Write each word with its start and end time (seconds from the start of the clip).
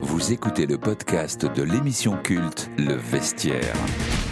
Vous 0.00 0.32
écoutez 0.32 0.66
le 0.66 0.76
podcast 0.76 1.46
de 1.46 1.62
l'émission 1.62 2.16
culte 2.20 2.68
Le 2.76 2.94
Vestiaire. 2.94 3.76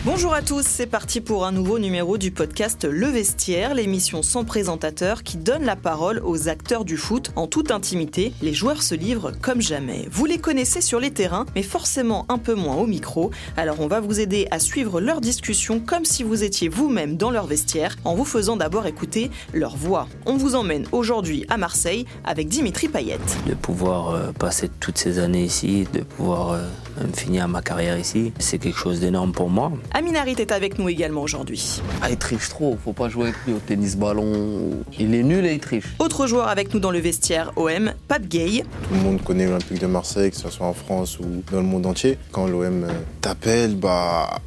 Bonjour 0.04 0.34
à 0.34 0.42
tous, 0.42 0.64
c'est 0.66 0.88
parti 0.88 1.20
pour 1.20 1.46
un 1.46 1.52
nouveau 1.52 1.78
numéro 1.78 2.18
du 2.18 2.32
podcast 2.32 2.84
Le 2.84 3.06
Vestiaire, 3.06 3.72
l'émission 3.72 4.24
sans 4.24 4.44
présentateur 4.44 5.22
qui 5.22 5.36
donne 5.36 5.62
la 5.62 5.76
parole 5.76 6.20
aux 6.24 6.48
acteurs 6.48 6.84
du 6.84 6.96
foot 6.96 7.30
en 7.36 7.46
toute 7.46 7.70
intimité. 7.70 8.32
Les 8.42 8.52
joueurs 8.52 8.82
se 8.82 8.96
livrent 8.96 9.30
comme 9.30 9.60
jamais. 9.60 10.08
Vous 10.10 10.24
les 10.24 10.38
connaissez 10.38 10.80
sur 10.80 10.98
les 10.98 11.12
terrains, 11.12 11.46
mais 11.54 11.62
forcément 11.62 12.26
un 12.28 12.38
peu 12.38 12.54
moins 12.54 12.74
au 12.74 12.86
micro. 12.88 13.30
Alors 13.56 13.78
on 13.78 13.86
va 13.86 14.00
vous 14.00 14.18
aider 14.18 14.48
à 14.50 14.58
suivre 14.58 15.00
leur 15.00 15.20
discussion 15.20 15.78
comme 15.78 16.04
si 16.04 16.24
vous 16.24 16.42
étiez 16.42 16.68
vous-même 16.68 17.16
dans 17.16 17.30
leur 17.30 17.46
vestiaire 17.46 17.94
en 18.04 18.16
vous 18.16 18.24
faisant 18.24 18.56
d'abord 18.56 18.88
écouter 18.88 19.30
leur 19.52 19.76
voix. 19.76 20.08
On 20.26 20.36
vous 20.36 20.56
emmène 20.56 20.84
aujourd'hui 20.90 21.46
à 21.48 21.58
Marseille 21.58 22.06
avec 22.24 22.48
Dimitri 22.48 22.88
Payet. 22.88 23.20
De 23.46 23.54
pouvoir 23.54 24.10
euh, 24.10 24.32
passer 24.32 24.68
toutes 24.80 24.98
ces 24.98 25.20
années 25.20 25.44
ici, 25.44 25.86
de 25.92 26.00
pouvoir 26.00 26.50
euh, 26.50 26.66
finir 27.14 27.48
ma 27.48 27.62
carrière 27.62 27.98
ici, 27.98 28.32
c'est 28.38 28.58
quelque 28.58 28.78
chose 28.78 29.00
d'énorme 29.00 29.32
pour 29.32 29.50
moi. 29.50 29.72
Amin 29.92 30.14
Harit 30.14 30.36
est 30.38 30.52
avec 30.52 30.78
nous 30.78 30.88
également 30.88 31.22
aujourd'hui. 31.22 31.80
Ah, 32.02 32.10
il 32.10 32.16
triche 32.16 32.48
trop, 32.48 32.76
faut 32.82 32.92
pas 32.92 33.08
jouer 33.08 33.24
avec 33.24 33.36
lui 33.46 33.54
au 33.54 33.58
tennis 33.58 33.96
ballon. 33.96 34.82
Il 34.98 35.14
est 35.14 35.22
nul 35.22 35.46
et 35.46 35.54
il 35.54 35.60
triche. 35.60 35.84
Autre 35.98 36.26
joueur 36.26 36.48
avec 36.48 36.72
nous 36.74 36.80
dans 36.80 36.90
le 36.90 36.98
vestiaire 36.98 37.52
OM, 37.56 37.92
Pat 38.08 38.22
Gay. 38.22 38.64
Tout 38.88 38.94
le 38.94 39.00
monde 39.00 39.22
connaît 39.22 39.46
l'Olympique 39.46 39.80
de 39.80 39.86
Marseille, 39.86 40.30
que 40.30 40.36
ce 40.36 40.50
soit 40.50 40.66
en 40.66 40.74
France 40.74 41.18
ou 41.18 41.42
dans 41.50 41.58
le 41.60 41.66
monde 41.66 41.86
entier. 41.86 42.18
Quand 42.30 42.46
l'OM 42.46 42.86
t'appelle, 43.20 43.76
bah, 43.76 44.40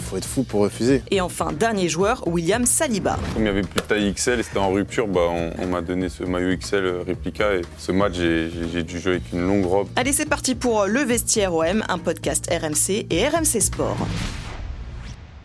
faut 0.00 0.16
être 0.16 0.24
fou 0.26 0.42
pour 0.42 0.60
refuser. 0.62 1.02
Et 1.10 1.20
enfin, 1.20 1.52
dernier 1.52 1.88
joueur, 1.88 2.26
William 2.26 2.64
Saliba. 2.66 3.18
Comme 3.34 3.42
il 3.42 3.44
n'y 3.44 3.48
avait 3.48 3.62
plus 3.62 3.80
de 3.80 3.86
taille 3.86 4.12
XL 4.12 4.40
et 4.40 4.42
c'était 4.42 4.58
en 4.58 4.70
rupture, 4.70 5.06
bah, 5.06 5.20
on, 5.30 5.52
on 5.62 5.66
m'a 5.66 5.80
donné 5.80 6.08
ce 6.08 6.24
maillot 6.24 6.56
XL 6.56 7.02
réplica 7.06 7.54
et 7.54 7.62
ce 7.78 7.92
match, 7.92 8.14
j'ai 8.14 8.50
j'ai 8.72 8.82
dû 8.82 8.98
jouer 8.98 9.12
avec 9.12 9.32
une 9.32 9.46
longue 9.46 9.64
robe. 9.66 9.88
Allez, 9.96 10.12
c'est 10.12 10.28
parti 10.28 10.54
pour 10.54 10.86
Le 10.86 11.00
Vestiaire 11.00 11.54
OM, 11.54 11.82
un 11.88 11.98
podcast 11.98 12.48
RMC 12.50 13.06
et 13.10 13.28
RMC 13.28 13.60
Sport. 13.60 13.96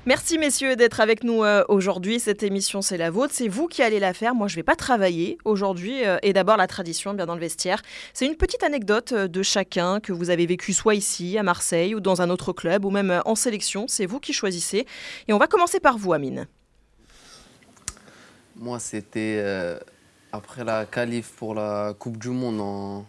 Merci 0.06 0.38
messieurs 0.38 0.76
d'être 0.76 1.02
avec 1.02 1.24
nous 1.24 1.44
euh, 1.44 1.64
aujourd'hui. 1.68 2.20
Cette 2.20 2.42
émission, 2.42 2.82
c'est 2.82 2.98
la 2.98 3.12
vôtre. 3.12 3.34
C'est 3.36 3.48
vous 3.48 3.68
qui 3.68 3.84
allez 3.84 4.00
la 4.00 4.14
faire. 4.14 4.34
Moi, 4.34 4.48
je 4.48 4.54
ne 4.54 4.56
vais 4.58 4.64
pas 4.64 4.76
travailler 4.76 5.38
aujourd'hui. 5.46 6.06
euh, 6.06 6.18
et 6.24 6.34
d'abord, 6.34 6.58
la 6.58 6.68
tradition, 6.68 7.14
bien 7.14 7.26
dans 7.26 7.36
le 7.36 7.42
vestiaire. 7.42 7.82
C'est 8.14 8.26
une 8.26 8.36
petite 8.36 8.64
anecdote 8.64 9.12
euh, 9.12 9.28
de 9.28 9.44
chacun 9.44 10.00
que 10.00 10.12
vous 10.12 10.30
avez 10.30 10.46
vécu 10.46 10.74
soit 10.74 10.96
ici, 10.96 11.38
à 11.38 11.44
Marseille, 11.44 11.94
ou 11.94 12.00
dans 12.00 12.22
un 12.22 12.30
autre 12.30 12.54
club, 12.54 12.86
ou 12.86 12.90
même 12.90 13.22
en 13.26 13.36
sélection. 13.36 13.86
C'est 13.88 14.06
vous 14.06 14.20
qui 14.20 14.34
choisissez. 14.34 14.88
Et 15.28 15.34
on 15.34 15.38
va 15.38 15.48
commencer 15.48 15.80
par 15.80 15.98
vous, 15.98 16.14
Amine. 16.14 16.48
Moi, 18.56 18.80
c'était 18.80 19.38
euh, 19.40 19.80
après 20.32 20.64
la 20.64 20.86
qualif 20.86 21.32
pour 21.38 21.54
la 21.54 21.94
Coupe 21.98 22.18
du 22.18 22.30
Monde 22.30 22.60
en, 22.60 23.06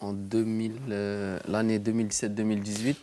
en 0.00 0.12
2000, 0.12 0.72
euh, 0.90 1.38
l'année 1.48 1.78
2017-2018. 1.78 2.96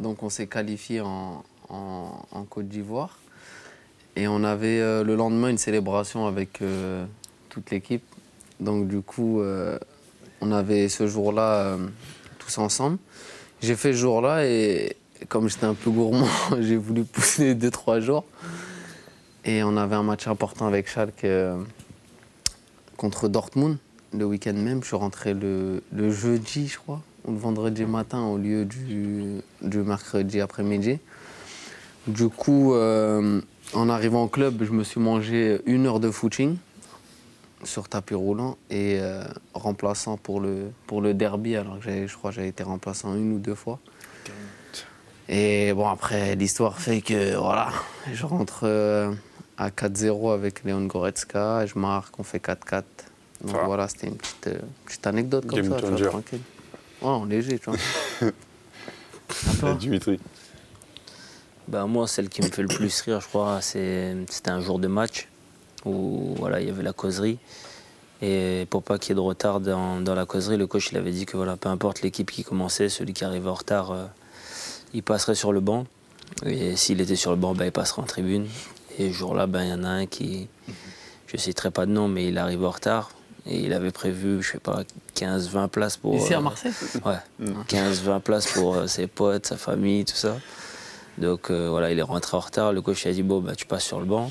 Donc, 0.00 0.22
on 0.22 0.28
s'est 0.28 0.46
qualifié 0.46 1.00
en, 1.00 1.42
Côte 2.50 2.68
d'Ivoire. 2.68 3.18
Et 4.16 4.28
on 4.28 4.44
avait 4.44 4.80
euh, 4.80 5.02
le 5.02 5.16
lendemain 5.16 5.48
une 5.48 5.58
célébration 5.58 6.26
avec 6.26 6.62
euh, 6.62 7.04
toute 7.48 7.70
l'équipe. 7.70 8.04
Donc, 8.60 8.86
du 8.86 9.00
coup, 9.00 9.42
on 10.40 10.52
avait 10.52 10.88
ce 10.88 11.08
jour-là 11.08 11.76
tous 12.38 12.58
ensemble. 12.58 12.98
J'ai 13.60 13.74
fait 13.74 13.92
ce 13.92 13.98
jour-là 13.98 14.46
et 14.46 14.96
comme 15.28 15.48
j'étais 15.48 15.64
un 15.64 15.74
peu 15.74 15.90
gourmand, 15.90 16.28
j'ai 16.60 16.76
voulu 16.76 17.02
pousser 17.04 17.56
2-3 17.56 18.00
jours. 18.00 18.24
Et 19.44 19.64
on 19.64 19.76
avait 19.76 19.96
un 19.96 20.04
match 20.04 20.28
important 20.28 20.66
avec 20.68 20.88
Schalke 20.88 21.26
contre 22.96 23.28
Dortmund 23.28 23.78
le 24.16 24.24
week-end 24.24 24.54
même. 24.54 24.82
Je 24.82 24.88
suis 24.88 24.96
rentré 24.96 25.34
le, 25.34 25.82
jeudi, 26.10 26.68
je 26.68 26.78
crois, 26.78 27.02
ou 27.24 27.32
le 27.32 27.38
vendredi 27.38 27.84
matin 27.84 28.22
au 28.22 28.38
lieu 28.38 28.64
du, 28.64 29.42
mercredi 29.62 30.40
après-midi. 30.40 30.98
Du 32.06 32.28
coup, 32.28 32.74
euh, 32.74 33.40
en 33.72 33.88
arrivant 33.88 34.24
au 34.24 34.28
club, 34.28 34.62
je 34.62 34.72
me 34.72 34.84
suis 34.84 35.00
mangé 35.00 35.60
une 35.66 35.86
heure 35.86 36.00
de 36.00 36.10
footing 36.10 36.56
sur 37.64 37.88
tapis 37.88 38.14
roulant 38.14 38.58
et 38.68 38.98
euh, 39.00 39.24
remplaçant 39.54 40.18
pour 40.18 40.40
le, 40.40 41.14
derby, 41.14 41.56
alors 41.56 41.80
que 41.80 42.06
je 42.06 42.14
crois 42.14 42.30
que 42.30 42.36
j'avais 42.36 42.48
été 42.48 42.62
remplaçant 42.62 43.14
une 43.14 43.32
ou 43.32 43.38
deux 43.38 43.54
fois. 43.54 43.78
Et 45.28 45.72
bon, 45.72 45.88
après, 45.88 46.36
l'histoire 46.36 46.78
fait 46.78 47.00
que 47.00 47.36
voilà, 47.36 47.70
je 48.12 48.26
rentre 48.26 48.60
euh, 48.64 49.10
à 49.56 49.70
4-0 49.70 50.34
avec 50.34 50.64
Léon 50.64 50.84
Goretzka, 50.84 51.64
je 51.64 51.78
marque, 51.78 52.18
on 52.18 52.22
fait 52.22 52.44
4-4. 52.44 52.82
Donc 53.44 53.56
voilà, 53.66 53.88
c'était 53.88 54.08
une 54.08 54.16
petite, 54.16 54.46
euh, 54.48 54.58
petite 54.86 55.06
anecdote 55.06 55.46
comme 55.46 55.60
Game 55.60 55.70
ça, 55.70 55.76
tu 55.76 55.80
vois, 55.82 55.90
changer. 55.90 56.06
tranquille. 56.08 56.40
Ouais, 57.02 57.08
en 57.08 57.24
léger, 57.24 57.58
tu 57.58 57.70
vois. 57.70 59.72
Dimitri. 59.78 60.18
Bah, 61.68 61.86
moi, 61.86 62.06
celle 62.06 62.28
qui 62.28 62.42
me 62.42 62.48
fait 62.48 62.62
le 62.62 62.68
plus 62.68 63.00
rire, 63.02 63.20
je 63.20 63.28
crois, 63.28 63.60
c'est- 63.60 64.14
c'était 64.30 64.50
un 64.50 64.60
jour 64.60 64.78
de 64.78 64.86
match 64.88 65.28
où 65.84 66.34
voilà, 66.38 66.60
il 66.60 66.66
y 66.66 66.70
avait 66.70 66.82
la 66.82 66.92
causerie. 66.92 67.38
Et 68.22 68.66
pour 68.70 68.82
pas 68.82 68.98
qu'il 68.98 69.10
y 69.10 69.12
ait 69.12 69.16
de 69.16 69.20
retard 69.20 69.60
dans, 69.60 70.00
dans 70.00 70.14
la 70.14 70.24
causerie, 70.24 70.56
le 70.56 70.66
coach 70.66 70.90
il 70.92 70.98
avait 70.98 71.10
dit 71.12 71.26
que 71.26 71.36
voilà, 71.36 71.56
peu 71.56 71.68
importe 71.68 72.02
l'équipe 72.02 72.30
qui 72.30 72.44
commençait, 72.44 72.88
celui 72.88 73.12
qui 73.12 73.24
arrivait 73.24 73.48
en 73.48 73.54
retard, 73.54 73.90
euh, 73.90 74.04
il 74.94 75.02
passerait 75.02 75.34
sur 75.34 75.52
le 75.52 75.60
banc. 75.60 75.86
Et 76.46 76.76
s'il 76.76 77.00
était 77.00 77.16
sur 77.16 77.30
le 77.30 77.36
banc, 77.36 77.54
bah, 77.54 77.66
il 77.66 77.72
passerait 77.72 78.02
en 78.02 78.06
tribune. 78.06 78.46
Et 78.98 79.08
ce 79.08 79.12
jour-là, 79.16 79.46
ben, 79.46 79.62
il 79.64 79.70
y 79.70 79.72
en 79.72 79.84
a 79.84 79.88
un 79.88 80.06
qui, 80.06 80.48
je 81.26 81.36
ne 81.36 81.40
citerai 81.40 81.70
pas 81.70 81.86
de 81.86 81.90
nom, 81.90 82.08
mais 82.08 82.28
il 82.28 82.38
arrivait 82.38 82.64
en 82.66 82.70
retard. 82.70 83.10
Et 83.46 83.58
il 83.58 83.72
avait 83.74 83.90
prévu, 83.90 84.42
je 84.42 84.52
sais 84.52 84.58
pas, 84.58 84.82
15-20 85.16 85.68
places 85.68 85.96
pour. 85.98 86.14
Ici 86.16 86.32
à 86.32 86.38
euh, 86.38 86.40
Marseille 86.40 86.72
Ouais, 87.04 87.18
15-20 87.68 88.20
places 88.20 88.52
pour 88.52 88.76
euh, 88.76 88.86
ses 88.86 89.06
potes, 89.06 89.46
sa 89.46 89.56
famille, 89.56 90.04
tout 90.04 90.16
ça. 90.16 90.36
Donc 91.18 91.50
euh, 91.50 91.68
voilà, 91.68 91.90
il 91.90 91.98
est 91.98 92.02
rentré 92.02 92.36
en 92.36 92.40
retard. 92.40 92.72
Le 92.72 92.82
coach 92.82 93.06
a 93.06 93.12
dit 93.12 93.22
Bon, 93.22 93.40
bah, 93.40 93.54
tu 93.54 93.66
passes 93.66 93.84
sur 93.84 94.00
le 94.00 94.06
banc. 94.06 94.30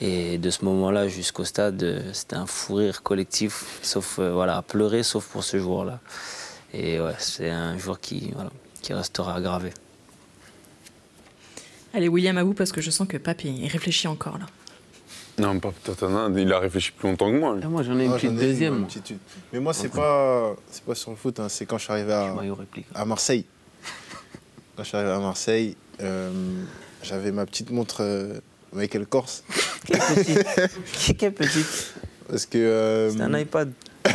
Et 0.00 0.38
de 0.38 0.50
ce 0.50 0.64
moment-là 0.64 1.08
jusqu'au 1.08 1.44
stade, 1.44 1.82
euh, 1.82 2.12
c'était 2.12 2.36
un 2.36 2.46
fou 2.46 2.74
rire 2.74 3.02
collectif, 3.02 3.64
sauf 3.82 4.18
euh, 4.18 4.32
voilà, 4.32 4.58
à 4.58 4.62
pleurer, 4.62 5.02
sauf 5.02 5.26
pour 5.26 5.42
ce 5.44 5.58
jour-là. 5.58 6.00
Et 6.74 7.00
ouais, 7.00 7.14
c'est 7.18 7.48
un 7.48 7.78
jour 7.78 7.98
qui, 7.98 8.30
voilà, 8.34 8.50
qui 8.82 8.92
restera 8.92 9.40
gravé. 9.40 9.72
Allez, 11.94 12.08
William, 12.08 12.36
à 12.36 12.44
vous, 12.44 12.52
parce 12.52 12.70
que 12.70 12.82
je 12.82 12.90
sens 12.90 13.08
que 13.08 13.16
Papy 13.16 13.48
il 13.48 13.68
réfléchit 13.68 14.08
encore 14.08 14.38
là. 14.38 14.46
Non, 15.38 15.58
pas 15.60 15.70
peut-être 15.84 16.04
un, 16.04 16.36
il 16.36 16.52
a 16.52 16.58
réfléchi 16.58 16.90
plus 16.92 17.08
longtemps 17.08 17.30
que 17.30 17.36
moi. 17.38 17.54
lui. 17.54 17.62
Ah, 17.64 17.68
Moi, 17.68 17.82
j'en 17.82 17.98
ai 17.98 18.04
une 18.06 18.12
Ah, 18.12 18.16
petite 18.16 18.34
deuxième. 18.34 18.74
une 18.74 18.78
moi. 18.80 18.88
petite- 18.88 19.18
Mais 19.52 19.60
moi, 19.60 19.72
c'est 19.72 19.88
pas, 19.88 20.54
c'est 20.70 20.82
pas 20.84 20.94
sur 20.94 21.10
le 21.10 21.16
foot, 21.16 21.38
hein, 21.40 21.48
c'est 21.48 21.64
quand 21.66 21.78
je 21.78 21.84
suis 21.84 21.92
arrivé 21.92 22.12
à, 22.12 23.04
Marseille. 23.04 23.44
Quand 24.76 24.82
je 24.82 24.88
suis 24.88 24.96
arrivé 24.96 25.12
à 25.12 25.18
Marseille, 25.18 25.76
euh, 26.00 26.30
j'avais 27.02 27.32
ma 27.32 27.46
petite 27.46 27.70
montre 27.70 27.98
euh, 28.02 28.40
Michael 28.72 29.06
Kors. 29.06 29.28
Quel 29.86 29.98
petit 29.98 31.14
Quel 31.16 31.32
petit 31.34 31.64
Parce 32.28 32.46
que, 32.46 32.58
euh, 32.58 33.10
C'est 33.10 33.20
un 33.22 33.38
iPad. 33.38 33.72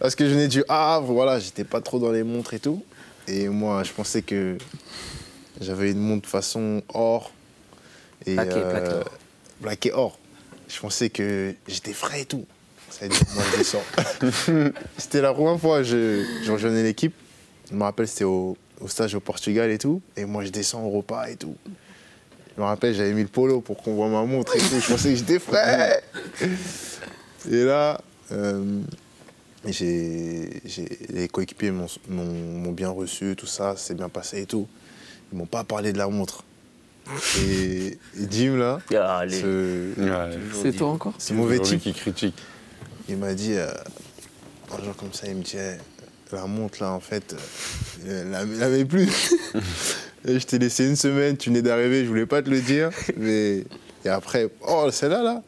parce 0.00 0.14
que 0.14 0.24
je 0.26 0.30
venais 0.34 0.48
du 0.48 0.64
Havre, 0.68 1.12
voilà, 1.12 1.38
j'étais 1.38 1.64
pas 1.64 1.80
trop 1.80 1.98
dans 1.98 2.10
les 2.10 2.22
montres 2.22 2.54
et 2.54 2.58
tout. 2.60 2.82
Et 3.28 3.48
moi, 3.48 3.82
je 3.82 3.92
pensais 3.92 4.22
que 4.22 4.56
j'avais 5.60 5.90
une 5.92 5.98
montre 6.00 6.28
façon 6.28 6.82
or. 6.92 7.32
Et, 8.26 8.34
Plaqué, 8.34 8.60
plaqué. 8.60 9.00
plaqué 9.62 9.92
or. 9.92 10.18
Je 10.68 10.80
pensais 10.80 11.10
que 11.10 11.54
j'étais 11.68 11.92
frais 11.92 12.22
et 12.22 12.24
tout. 12.24 12.44
Ça 12.90 13.04
a 13.04 13.08
dit, 13.08 13.18
moi, 13.34 13.44
je 13.52 13.58
descends. 13.58 14.72
c'était 14.98 15.20
la 15.20 15.32
première 15.32 15.60
fois 15.60 15.78
que 15.78 15.84
je, 15.84 16.50
rejoignais 16.50 16.82
l'équipe. 16.82 17.14
Je 17.70 17.76
me 17.76 17.82
rappelle, 17.82 18.08
c'était 18.08 18.24
au, 18.24 18.56
au 18.80 18.88
stage 18.88 19.14
au 19.14 19.20
Portugal 19.20 19.70
et 19.70 19.78
tout. 19.78 20.00
Et 20.16 20.24
moi, 20.24 20.44
je 20.44 20.50
descends 20.50 20.82
au 20.82 20.90
repas 20.90 21.28
et 21.28 21.36
tout. 21.36 21.56
Je 22.56 22.62
me 22.62 22.66
rappelle, 22.66 22.94
j'avais 22.94 23.12
mis 23.12 23.22
le 23.22 23.28
polo 23.28 23.60
pour 23.60 23.82
qu'on 23.82 23.94
voit 23.94 24.08
ma 24.08 24.24
montre 24.24 24.56
et 24.56 24.58
tout. 24.58 24.80
Je 24.80 24.92
pensais 24.92 25.10
que 25.10 25.16
j'étais 25.16 25.38
frais. 25.38 26.02
Et 27.50 27.62
là, 27.64 28.00
euh, 28.32 28.80
j'ai, 29.66 30.62
les 31.10 31.28
coéquipiers 31.28 31.70
m'ont 31.70 32.72
bien 32.72 32.88
reçu, 32.88 33.36
tout 33.36 33.46
ça, 33.46 33.74
c'est 33.76 33.94
bien 33.94 34.08
passé 34.08 34.42
et 34.42 34.46
tout. 34.46 34.66
Ils 35.32 35.38
m'ont 35.38 35.46
pas 35.46 35.62
parlé 35.62 35.92
de 35.92 35.98
la 35.98 36.08
montre. 36.08 36.44
Et, 37.40 37.86
et 38.18 38.26
Jim, 38.30 38.56
là, 38.56 38.80
Ah, 38.94 39.18
allez. 39.18 39.40
ce, 39.40 40.00
Ouais. 40.00 40.38
C'est 40.62 40.72
toi 40.72 40.88
encore 40.88 41.14
ce 41.18 41.32
mauvais 41.32 41.58
type, 41.60 41.80
qui 41.80 41.92
critique. 41.92 42.34
il 43.08 43.16
m'a 43.16 43.34
dit, 43.34 43.54
euh, 43.54 43.70
un 44.72 44.82
jour 44.84 44.96
comme 44.96 45.12
ça, 45.12 45.26
il 45.28 45.36
me 45.36 45.42
dit, 45.42 45.56
Eh, 45.56 45.76
la 46.34 46.46
montre 46.46 46.78
là, 46.82 46.90
en 46.90 47.00
fait, 47.00 47.36
euh, 48.06 48.60
avait 48.60 48.84
plus. 48.84 49.34
Je 50.24 50.38
t'ai 50.44 50.58
laissé 50.58 50.84
une 50.86 50.96
semaine, 50.96 51.36
tu 51.36 51.50
venais 51.50 51.62
d'arriver, 51.62 52.02
je 52.02 52.08
voulais 52.08 52.26
pas 52.26 52.42
te 52.42 52.50
le 52.50 52.60
dire. 52.60 52.90
Mais... 53.16 53.62
Et 54.04 54.08
après, 54.08 54.48
oh, 54.66 54.88
celle-là, 54.90 55.22
là, 55.22 55.42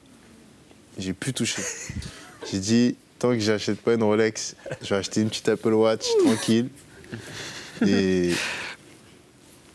j'ai 0.96 1.12
pu 1.12 1.32
toucher. 1.32 1.62
J'ai 2.50 2.58
dit, 2.60 2.96
tant 3.18 3.30
que 3.32 3.40
j'achète 3.40 3.80
pas 3.80 3.94
une 3.94 4.02
Rolex, 4.04 4.54
je 4.82 4.88
vais 4.90 4.96
acheter 4.96 5.20
une 5.20 5.28
petite 5.30 5.48
Apple 5.48 5.72
Watch 5.72 6.06
tranquille. 6.24 6.68
Et 7.84 8.30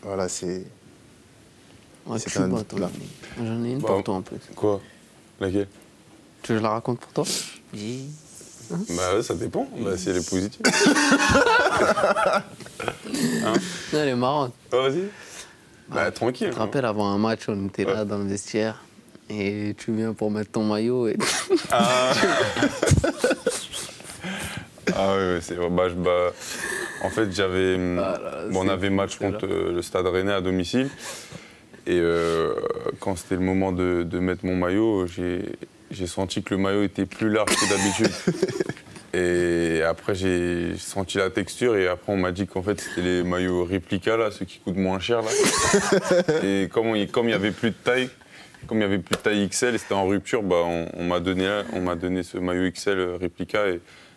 voilà, 0.02 0.28
c'est. 0.28 0.64
Ouais, 2.06 2.18
C'est 2.18 2.38
un 2.38 2.48
toi. 2.50 2.90
J'en 3.38 3.64
ai 3.64 3.70
une 3.72 3.78
Bah, 3.80 3.88
pour 3.88 4.04
toi 4.04 4.14
en 4.16 4.22
plus. 4.22 4.38
Quoi? 4.54 4.80
Laquelle? 5.40 5.68
Tu 6.42 6.52
veux 6.52 6.58
que 6.58 6.60
je 6.60 6.62
la 6.62 6.70
raconte 6.70 7.00
pour 7.00 7.12
toi? 7.12 7.24
Oui. 7.72 8.04
Bah 8.96 9.22
ça 9.22 9.34
dépend, 9.34 9.68
bah, 9.78 9.96
si 9.98 10.08
elle 10.10 10.16
est 10.16 10.28
positive. 10.28 10.62
Non, 13.42 13.52
Elle 13.92 14.08
est 14.08 14.14
marrante. 14.16 14.54
Ah, 14.72 14.76
vas-y. 14.76 15.04
Bah 15.88 16.10
tranquille. 16.10 16.48
Tu 16.48 16.54
te 16.54 16.58
rappelles, 16.58 16.84
avant 16.86 17.08
un 17.10 17.18
match, 17.18 17.42
on 17.48 17.66
était 17.66 17.84
là 17.84 18.04
dans 18.06 18.18
le 18.18 18.24
vestiaire. 18.24 18.82
Et 19.28 19.74
tu 19.78 19.92
viens 19.92 20.12
pour 20.14 20.30
mettre 20.30 20.50
ton 20.52 20.64
maillot. 20.64 21.08
Et... 21.08 21.16
Ah, 21.70 22.12
ah 24.94 25.14
ouais, 25.16 25.34
ouais, 25.34 25.38
c'est 25.42 25.54
vrai. 25.54 25.68
Bah, 25.70 25.88
je- 25.88 25.94
bah, 25.94 26.32
en 27.02 27.10
fait, 27.10 27.32
j'avais. 27.32 27.74
hum, 27.76 27.98
Ah 27.98 28.18
bon, 28.50 28.64
on 28.64 28.68
avait 28.68 28.90
match 28.90 29.16
contre 29.18 29.46
euh, 29.46 29.72
le 29.72 29.82
Stade 29.82 30.06
Rennais 30.06 30.32
à 30.32 30.40
domicile. 30.40 30.88
Et 31.86 31.98
euh, 32.00 32.54
quand 33.00 33.16
c'était 33.16 33.34
le 33.34 33.42
moment 33.42 33.72
de, 33.72 34.02
de 34.04 34.18
mettre 34.18 34.46
mon 34.46 34.56
maillot, 34.56 35.06
j'ai 35.06 36.06
senti 36.06 36.42
que 36.42 36.54
le 36.54 36.60
maillot 36.60 36.82
était 36.82 37.06
plus 37.06 37.28
large 37.30 37.54
que 37.54 37.68
d'habitude. 37.68 38.10
Et 39.16 39.82
après, 39.82 40.16
j'ai 40.16 40.76
senti 40.76 41.18
la 41.18 41.30
texture. 41.30 41.76
Et 41.76 41.86
après, 41.86 42.12
on 42.12 42.16
m'a 42.16 42.32
dit 42.32 42.48
qu'en 42.48 42.62
fait, 42.62 42.80
c'était 42.80 43.02
les 43.02 43.22
maillots 43.22 43.64
réplica, 43.64 44.16
là, 44.16 44.32
ceux 44.32 44.44
qui 44.44 44.58
coûtent 44.58 44.76
moins 44.76 44.98
cher. 44.98 45.22
Là. 45.22 45.30
et 46.42 46.68
comme 46.68 46.96
il 46.96 47.08
comme 47.08 47.26
n'y 47.26 47.32
avait 47.32 47.52
plus 47.52 47.70
de 47.70 47.76
taille, 47.76 48.08
comme 48.66 48.78
il 48.78 48.82
y 48.82 48.84
avait 48.84 48.98
plus 48.98 49.14
de 49.16 49.20
taille 49.22 49.48
XL 49.48 49.76
et 49.76 49.78
c'était 49.78 49.94
en 49.94 50.06
rupture, 50.08 50.42
bah, 50.42 50.62
on, 50.64 50.88
on 50.94 51.04
m'a 51.04 51.20
donné, 51.20 51.48
on 51.74 51.80
m'a 51.80 51.94
donné 51.94 52.24
ce 52.24 52.38
maillot 52.38 52.68
XL 52.72 52.98
réplica 53.20 53.68
et, 53.68 53.74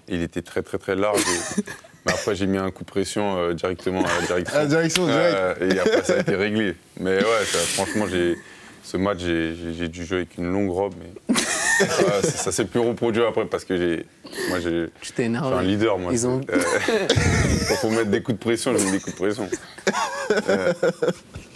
et 0.07 0.15
il 0.15 0.23
était 0.23 0.41
très 0.41 0.63
très 0.63 0.79
très 0.79 0.95
large. 0.95 1.21
Et- 1.21 1.61
mais 2.07 2.13
après 2.13 2.35
j'ai 2.35 2.47
mis 2.47 2.57
un 2.57 2.71
coup 2.71 2.83
de 2.83 2.89
pression 2.89 3.37
euh, 3.37 3.53
directement 3.53 4.03
à 4.03 4.21
la 4.21 4.25
direction. 4.27 4.55
À 4.55 4.59
la 4.59 4.65
direction, 4.65 5.05
direct. 5.05 5.61
Et 5.61 5.79
après 5.79 6.03
ça 6.03 6.13
a 6.15 6.19
été 6.19 6.35
réglé. 6.35 6.75
Mais 6.99 7.17
ouais, 7.17 7.45
ça, 7.45 7.57
franchement 7.59 8.05
j'ai 8.09 8.35
ce 8.83 8.95
match 8.97 9.19
j'ai, 9.19 9.53
j'ai- 9.55 9.73
j'ai 9.73 9.87
dû 9.89 10.05
jouer 10.05 10.17
avec 10.19 10.37
une 10.37 10.51
longue 10.51 10.69
robe. 10.71 10.93
Mais 10.99 11.35
Ouais, 11.79 12.21
ça, 12.23 12.31
ça 12.31 12.51
s'est 12.51 12.65
plus 12.65 12.79
reproduit 12.79 13.21
après 13.23 13.45
parce 13.45 13.63
que 13.63 13.77
j'ai 13.77 14.05
moi 14.49 14.59
j'ai 14.59 14.87
Tu 15.01 15.11
t'es 15.11 15.25
je 15.25 15.29
suis 15.29 15.37
un 15.53 15.61
leader 15.61 15.99
moi. 15.99 16.11
Ils 16.11 16.25
ont- 16.25 16.41
Euh, 16.49 16.57
quand 17.69 17.75
faut 17.75 17.89
mettre 17.91 18.09
des 18.09 18.23
coups 18.23 18.39
de 18.39 18.43
pression, 18.43 18.75
je 18.75 18.83
mets 18.83 18.91
des 18.93 18.99
coups 18.99 19.15
de 19.15 19.23
pression. 19.23 19.47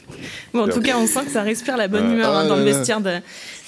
Bon, 0.54 0.64
en 0.64 0.68
tout 0.68 0.82
cas, 0.82 0.98
on 0.98 1.08
sent 1.08 1.26
que 1.26 1.32
ça 1.32 1.42
respire 1.44 1.78
la 1.78 1.88
bonne 1.88 2.12
humeur 2.12 2.36
hein, 2.36 2.42
Ah 2.46 2.48
dans 2.48 2.56
le 2.56 2.66
là 2.66 2.74
vestiaire 2.74 3.02
de, 3.02 3.20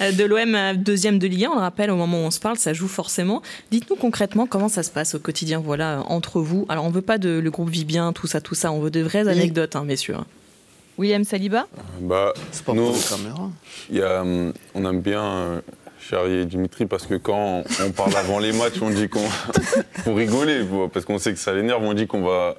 euh, 0.02 0.12
de 0.12 0.24
l'OM, 0.24 0.56
euh, 0.56 0.74
deuxième 0.74 1.20
de 1.20 1.28
Ligue 1.28 1.46
1. 1.46 1.50
On 1.52 1.56
le 1.56 1.62
rappelle, 1.62 1.92
au 1.92 1.96
moment 1.96 2.18
où 2.24 2.26
on 2.26 2.32
se 2.32 2.40
parle, 2.40 2.58
ça 2.58 2.74
joue 2.74 2.88
forcément. 2.88 3.42
Dites-nous 3.72 3.96
concrètement 3.96 4.46
comment 4.48 4.70
ça 4.70 4.84
se 4.84 4.92
passe 4.92 5.16
au 5.16 5.20
quotidien, 5.20 5.62
voilà, 5.64 6.00
euh, 6.00 6.04
entre 6.08 6.42
vous. 6.42 6.66
Alors, 6.70 6.86
on 6.86 6.90
veut 6.90 7.02
pas 7.02 7.18
de 7.18 7.40
le 7.40 7.52
groupe 7.52 7.70
vit 7.70 7.86
bien, 7.86 8.12
tout 8.14 8.28
ça, 8.28 8.42
tout 8.42 8.56
ça. 8.56 8.72
On 8.72 8.80
veut 8.80 8.92
de 8.92 9.02
vraies 9.02 9.28
anecdotes, 9.28 9.76
hein, 9.76 9.84
messieurs. 9.86 10.16
William 10.98 11.24
Saliba 11.24 11.68
Bah, 12.02 12.34
C'est 12.52 12.64
pas 12.64 12.74
nous, 12.74 12.94
y 13.92 14.02
a, 14.02 14.22
hum, 14.22 14.54
on 14.76 14.86
aime 14.86 15.02
bien 15.02 15.24
euh, 15.24 15.62
Charlie 16.00 16.42
et 16.42 16.46
Dimitri 16.46 16.86
parce 16.86 17.08
que 17.08 17.16
quand 17.16 17.64
on 17.84 17.92
parle 17.92 18.16
avant 18.16 18.40
les 18.40 18.52
matchs, 18.52 18.82
on 18.82 18.90
dit 18.90 19.10
qu'on. 19.10 19.24
pour 20.04 20.16
rigoler, 20.16 20.62
parce 20.94 21.06
qu'on 21.06 21.18
sait 21.18 21.34
que 21.34 21.40
ça 21.40 21.54
l'énerve, 21.54 21.84
on 21.84 21.94
dit 21.94 22.08
qu'on 22.08 22.22
va, 22.22 22.56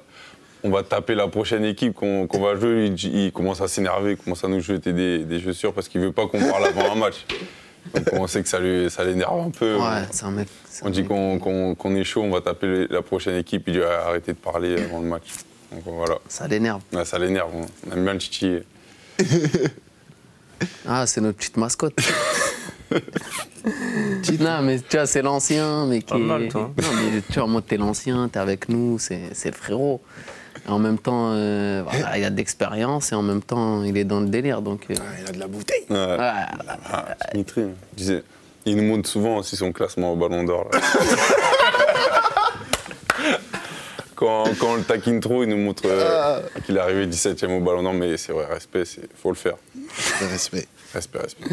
on 0.65 0.69
va 0.71 0.81
taper 0.81 1.13
la 1.13 1.27
prochaine 1.27 1.63
équipe 1.63 1.93
qu'on 1.93 2.27
va 2.31 2.55
jouer. 2.55 2.87
Il, 2.87 3.31
commence 3.31 3.61
à 3.61 3.67
s'énerver, 3.67 4.13
il 4.13 4.17
commence 4.17 4.43
à 4.43 4.47
nous 4.47 4.59
jeter 4.61 4.93
des, 4.93 5.19
des 5.19 5.39
chaussures 5.39 5.73
parce 5.73 5.87
qu'il 5.87 6.01
veut 6.01 6.11
pas 6.11 6.25
qu'on 6.27 6.39
parle 6.39 6.65
avant 6.65 6.91
un 6.91 6.95
match. 6.95 7.25
Donc 7.93 8.07
on 8.13 8.25
sait 8.25 8.41
que 8.41 8.49
ça 8.49 8.59
lui- 8.59 8.89
ça 8.89 9.03
l'énerve 9.03 9.39
un 9.39 9.51
peu. 9.51 9.75
Ouais, 9.77 10.01
c'est 10.09 10.25
un 10.25 10.31
mec. 10.31 10.47
c'est 10.67 10.83
un 10.83 10.87
On 10.87 10.89
dit 10.89 11.03
qu'on 11.05 11.95
est 11.95 12.03
chaud, 12.03 12.23
on 12.23 12.31
va 12.31 12.41
taper 12.41 12.87
la 12.89 13.03
prochaine 13.03 13.35
équipe. 13.35 13.65
Il 13.67 13.73
dit 13.75 13.81
arrêtez 13.81 14.33
de 14.33 14.37
parler 14.37 14.81
avant 14.81 15.01
le 15.01 15.07
match. 15.07 15.27
Donc 15.71 15.83
voilà. 15.85 16.15
Ça 16.27 16.47
l'énerve. 16.47 16.81
Ouais, 16.91 17.05
ça 17.05 17.19
l'énerve, 17.19 17.51
on 17.53 17.91
aime 17.91 18.03
bien 18.03 18.13
le 18.13 18.19
titiller. 18.19 18.63
Ah, 20.87 21.05
c'est 21.05 21.19
notre 21.19 21.37
petite 21.37 21.57
mascotte. 21.57 21.93
non, 24.39 24.61
mais 24.61 24.79
tu 24.79 24.95
vois, 24.95 25.05
c'est 25.05 25.21
l'ancien, 25.21 25.85
mais 25.85 25.99
qui. 25.99 26.13
Pas 26.13 26.17
mal, 26.17 26.47
toi. 26.47 26.71
Non, 26.81 26.87
mais 27.11 27.21
tu 27.21 27.33
vois, 27.39 27.47
moi, 27.47 27.61
t'es 27.61 27.75
l'ancien, 27.75 28.29
t'es 28.29 28.39
avec 28.39 28.69
nous, 28.69 28.97
c'est 28.97 29.33
c'est 29.33 29.49
le 29.49 29.55
frérot. 29.55 30.01
Et 30.67 30.69
en 30.69 30.79
même 30.79 30.97
temps, 30.97 31.31
euh, 31.33 31.83
voilà, 31.85 32.17
il 32.17 32.23
a 32.23 32.29
de 32.29 32.37
l'expérience 32.37 33.11
et 33.11 33.15
en 33.15 33.21
même 33.21 33.41
temps, 33.41 33.83
il 33.83 33.97
est 33.97 34.03
dans 34.03 34.19
le 34.19 34.27
délire. 34.27 34.61
Donc, 34.61 34.87
euh, 34.89 34.95
Il 35.21 35.29
a 35.29 35.31
de 35.31 35.39
la 35.39 35.47
bouteille. 35.47 35.85
Ouais. 35.89 36.17
Ah, 36.19 37.05
il 38.67 38.77
nous 38.77 38.83
montre 38.83 39.07
souvent 39.07 39.37
aussi 39.37 39.55
son 39.55 39.71
classement 39.71 40.13
au 40.13 40.15
Ballon 40.15 40.43
d'Or. 40.43 40.69
quand, 44.15 44.45
le 44.75 44.83
taquine 44.83 45.19
trop, 45.19 45.43
il 45.43 45.49
nous 45.49 45.57
montre 45.57 45.83
euh, 45.85 46.39
qu'il 46.65 46.77
est 46.77 46.79
arrivé 46.79 47.05
17e 47.05 47.51
au 47.57 47.59
Ballon 47.59 47.83
d'Or, 47.83 47.93
mais 47.93 48.17
c'est 48.17 48.31
vrai, 48.31 48.45
respect, 48.45 48.83
il 48.97 49.09
faut 49.15 49.29
le 49.29 49.35
faire. 49.35 49.55
Respect. 50.31 50.67
Respect, 50.93 51.19
respect. 51.19 51.45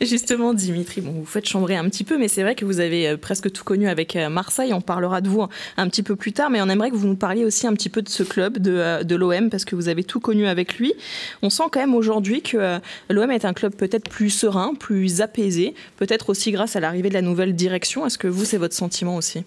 Justement, 0.00 0.54
Dimitri, 0.54 1.00
bon, 1.00 1.12
vous 1.12 1.26
faites 1.26 1.48
chambrer 1.48 1.76
un 1.76 1.88
petit 1.88 2.04
peu, 2.04 2.16
mais 2.16 2.28
c'est 2.28 2.42
vrai 2.42 2.54
que 2.54 2.64
vous 2.64 2.78
avez 2.78 3.08
euh, 3.08 3.16
presque 3.16 3.50
tout 3.50 3.64
connu 3.64 3.88
avec 3.88 4.14
euh, 4.14 4.28
Marseille. 4.28 4.72
On 4.72 4.80
parlera 4.80 5.20
de 5.20 5.28
vous 5.28 5.46
un, 5.76 5.88
petit 5.88 6.04
peu 6.04 6.14
plus 6.14 6.32
tard, 6.32 6.48
mais 6.48 6.62
on 6.62 6.68
aimerait 6.68 6.90
que 6.90 6.96
vous 6.96 7.08
nous 7.08 7.16
parliez 7.16 7.44
aussi 7.44 7.66
un 7.66 7.72
petit 7.72 7.88
peu 7.88 8.02
de 8.02 8.08
ce 8.08 8.22
club, 8.22 8.58
de, 8.58 9.02
de 9.02 9.16
l'OM, 9.16 9.50
parce 9.50 9.64
que 9.64 9.74
vous 9.74 9.88
avez 9.88 10.04
tout 10.04 10.20
connu 10.20 10.46
avec 10.46 10.78
lui. 10.78 10.94
On 11.42 11.50
sent 11.50 11.64
quand 11.72 11.80
même 11.80 11.94
aujourd'hui 11.94 12.42
que 12.42 12.78
l'OM 13.10 13.30
est 13.32 13.44
un 13.44 13.52
club 13.52 13.74
peut-être 13.74 14.08
plus 14.08 14.30
serein, 14.30 14.74
plus 14.78 15.20
apaisé, 15.20 15.74
peut-être 15.96 16.30
aussi 16.30 16.52
grâce 16.52 16.76
à 16.76 16.80
l'arrivée 16.80 17.08
de 17.08 17.14
la 17.14 17.22
nouvelle 17.22 17.56
direction. 17.56 18.06
Est-ce 18.06 18.18
que 18.18 18.28
vous, 18.28 18.44
c'est 18.44 18.58
votre 18.58 18.74
sentiment 18.74 19.16
aussi? 19.16 19.44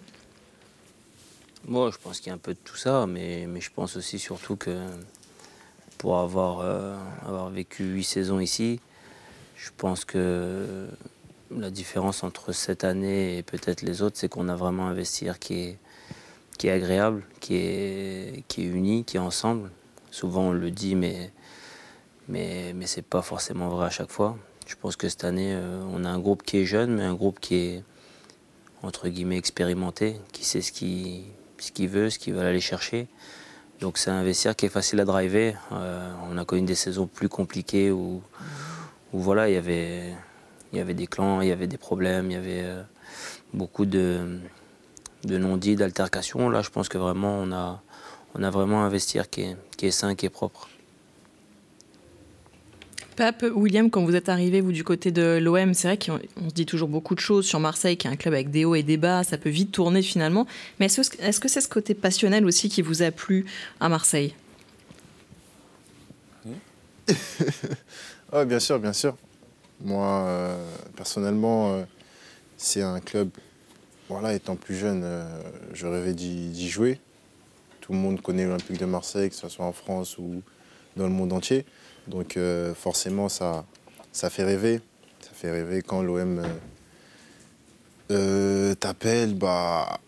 Moi, 1.67 1.89
je 1.91 1.97
pense 1.97 2.19
qu'il 2.19 2.27
y 2.27 2.31
a 2.31 2.35
un 2.35 2.37
peu 2.37 2.53
de 2.53 2.59
tout 2.63 2.75
ça, 2.75 3.07
mais, 3.07 3.47
je 3.59 3.69
pense 3.73 3.95
aussi 3.97 4.19
surtout 4.19 4.55
que 4.55 4.85
pour 5.97 6.19
avoir, 6.19 6.59
euh, 6.59 6.95
avoir 7.25 7.49
vécu 7.49 7.83
huit 7.85 8.03
saisons 8.03 8.39
ici, 8.39 8.79
je 9.57 9.71
pense 9.75 10.05
que 10.05 10.87
la 11.49 11.71
différence 11.71 12.23
entre 12.23 12.51
cette 12.51 12.83
année 12.83 13.39
et 13.39 13.43
peut-être 13.43 13.81
les 13.81 14.03
autres, 14.03 14.15
c'est 14.19 14.29
qu'on 14.29 14.47
a 14.47 14.55
vraiment 14.55 14.85
un 14.87 14.93
vestiaire 14.93 15.39
qui 15.39 15.75
est, 16.63 16.69
agréable, 16.69 17.23
qui 17.39 17.55
est, 17.55 18.57
uni, 18.57 19.03
qui 19.03 19.17
est 19.17 19.19
ensemble. 19.19 19.71
Souvent 20.11 20.49
on 20.49 20.51
le 20.51 20.69
dit, 20.69 20.93
mais 20.93 21.31
ce 22.29 22.73
n'est 22.73 23.01
pas 23.01 23.23
forcément 23.23 23.69
vrai 23.69 23.87
à 23.87 23.89
chaque 23.89 24.11
fois. 24.11 24.37
Je 24.67 24.75
pense 24.75 24.95
que 24.95 25.09
cette 25.09 25.23
année, 25.23 25.55
euh, 25.55 25.83
on 25.91 26.05
a 26.05 26.09
un 26.09 26.19
groupe 26.19 26.43
qui 26.43 26.57
est 26.57 26.65
jeune, 26.65 26.95
mais 26.95 27.03
un 27.03 27.15
groupe 27.15 27.39
qui 27.39 27.55
est 27.55 27.83
entre 28.83 29.09
guillemets 29.09 29.37
expérimenté, 29.37 30.17
qui 30.31 30.45
sait 30.45 30.61
ce 30.61 30.71
qu'il 30.71 31.23
ce 31.65 31.71
qu'il 31.71 31.89
veut, 31.89 32.09
ce 32.09 32.19
qu'il 32.19 32.33
veut 32.33 32.41
aller 32.41 32.61
chercher. 32.61 33.07
Donc 33.81 33.97
c'est 33.97 34.11
un 34.11 34.23
vestiaire 34.23 34.55
qui 34.55 34.65
est 34.65 34.69
facile 34.69 34.99
à 35.01 35.05
driver. 35.05 35.55
Euh, 35.71 36.11
on 36.29 36.37
a 36.37 36.45
connu 36.45 36.63
des 36.63 36.75
saisons 36.75 37.07
plus 37.07 37.29
compliquées 37.29 37.91
où, 37.91 38.21
où 39.13 39.19
voilà, 39.19 39.49
il 39.49 39.53
y 39.53 39.57
avait 39.57 40.13
il 40.71 40.77
y 40.79 40.81
avait 40.81 40.93
des 40.93 41.07
clans, 41.07 41.41
il 41.41 41.47
y 41.47 41.51
avait 41.51 41.67
des 41.67 41.77
problèmes, 41.77 42.31
il 42.31 42.33
y 42.33 42.37
avait 42.37 42.63
euh, 42.63 42.81
beaucoup 43.53 43.85
de, 43.85 44.39
de 45.23 45.37
non-dits, 45.37 45.75
d'altercations. 45.75 46.49
Là, 46.49 46.61
je 46.61 46.69
pense 46.69 46.89
que 46.89 46.97
vraiment 46.97 47.37
on 47.41 47.51
a 47.51 47.81
on 48.35 48.43
a 48.43 48.49
vraiment 48.49 48.83
un 48.83 48.89
vestiaire 48.89 49.29
qui 49.29 49.41
est, 49.41 49.57
qui 49.77 49.87
est 49.87 49.91
sain, 49.91 50.15
qui 50.15 50.25
est 50.25 50.29
propre. 50.29 50.67
Pape, 53.15 53.45
William, 53.55 53.89
quand 53.89 54.03
vous 54.03 54.15
êtes 54.15 54.27
arrivé, 54.27 54.59
vous, 54.59 54.73
du 54.73 54.83
côté 54.83 55.11
de 55.11 55.39
l'OM, 55.41 55.73
c'est 55.73 55.87
vrai 55.87 55.97
qu'on 55.97 56.19
on 56.43 56.49
se 56.49 56.53
dit 56.53 56.65
toujours 56.65 56.89
beaucoup 56.89 57.15
de 57.15 57.21
choses 57.21 57.45
sur 57.45 57.59
Marseille, 57.59 57.95
qui 57.95 58.07
est 58.07 58.09
un 58.09 58.17
club 58.17 58.33
avec 58.33 58.51
des 58.51 58.65
hauts 58.65 58.75
et 58.75 58.83
des 58.83 58.97
bas, 58.97 59.23
ça 59.23 59.37
peut 59.37 59.49
vite 59.49 59.71
tourner 59.71 60.01
finalement. 60.01 60.45
Mais 60.79 60.87
est-ce 60.87 61.39
que 61.39 61.47
c'est 61.47 61.61
ce 61.61 61.69
côté 61.69 61.93
passionnel 61.93 62.45
aussi 62.45 62.67
qui 62.67 62.81
vous 62.81 63.03
a 63.03 63.11
plu 63.11 63.45
à 63.79 63.89
Marseille? 63.89 64.33
Ah, 68.33 68.43
bien 68.43 68.59
sûr, 68.59 68.79
bien 68.79 68.91
sûr. 68.91 69.15
Moi, 69.79 70.05
euh, 70.05 70.67
personnellement, 70.97 71.73
euh, 71.73 71.83
c'est 72.57 72.81
un 72.81 72.99
club. 72.99 73.29
Voilà, 74.09 74.33
étant 74.33 74.55
plus 74.55 74.75
jeune, 74.75 75.03
euh, 75.03 75.25
je 75.73 75.87
rêvais 75.87 76.13
d'y 76.13 76.69
jouer. 76.69 76.99
Tout 77.79 77.93
le 77.93 77.99
monde 77.99 78.19
connaît 78.21 78.43
l'Olympique 78.43 78.79
de 78.79 78.85
Marseille, 78.85 79.29
que 79.29 79.35
ce 79.35 79.47
soit 79.47 79.63
en 79.63 79.71
France 79.71 80.17
ou 80.17 80.41
dans 80.97 81.05
le 81.05 81.11
monde 81.11 81.31
entier. 81.31 81.65
Donc, 82.07 82.37
euh, 82.37 82.75
forcément, 82.75 83.29
ça, 83.29 83.65
ça 84.15 84.29
fait 84.29 84.43
rêver. 84.43 84.79
Ça 85.19 85.31
fait 85.33 85.51
rêver 85.51 85.81
quand 85.81 86.01
l'OM 86.01 86.39
euh, 86.39 86.47
euh, 88.11 88.75
t'appelle. 88.75 89.33
Bah, 89.33 89.99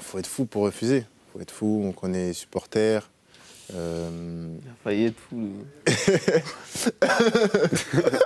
faut 0.00 0.18
être 0.18 0.26
fou 0.26 0.46
pour 0.46 0.62
refuser. 0.62 1.04
Faut 1.32 1.40
être 1.40 1.50
fou. 1.50 1.82
On 1.84 1.92
connaît 1.92 2.28
les 2.28 2.32
supporters. 2.32 3.10
Euh, 3.74 4.56
il 4.62 4.68
a 4.68 4.72
failli 4.82 5.04
être 5.06 5.18
fou. 5.18 5.50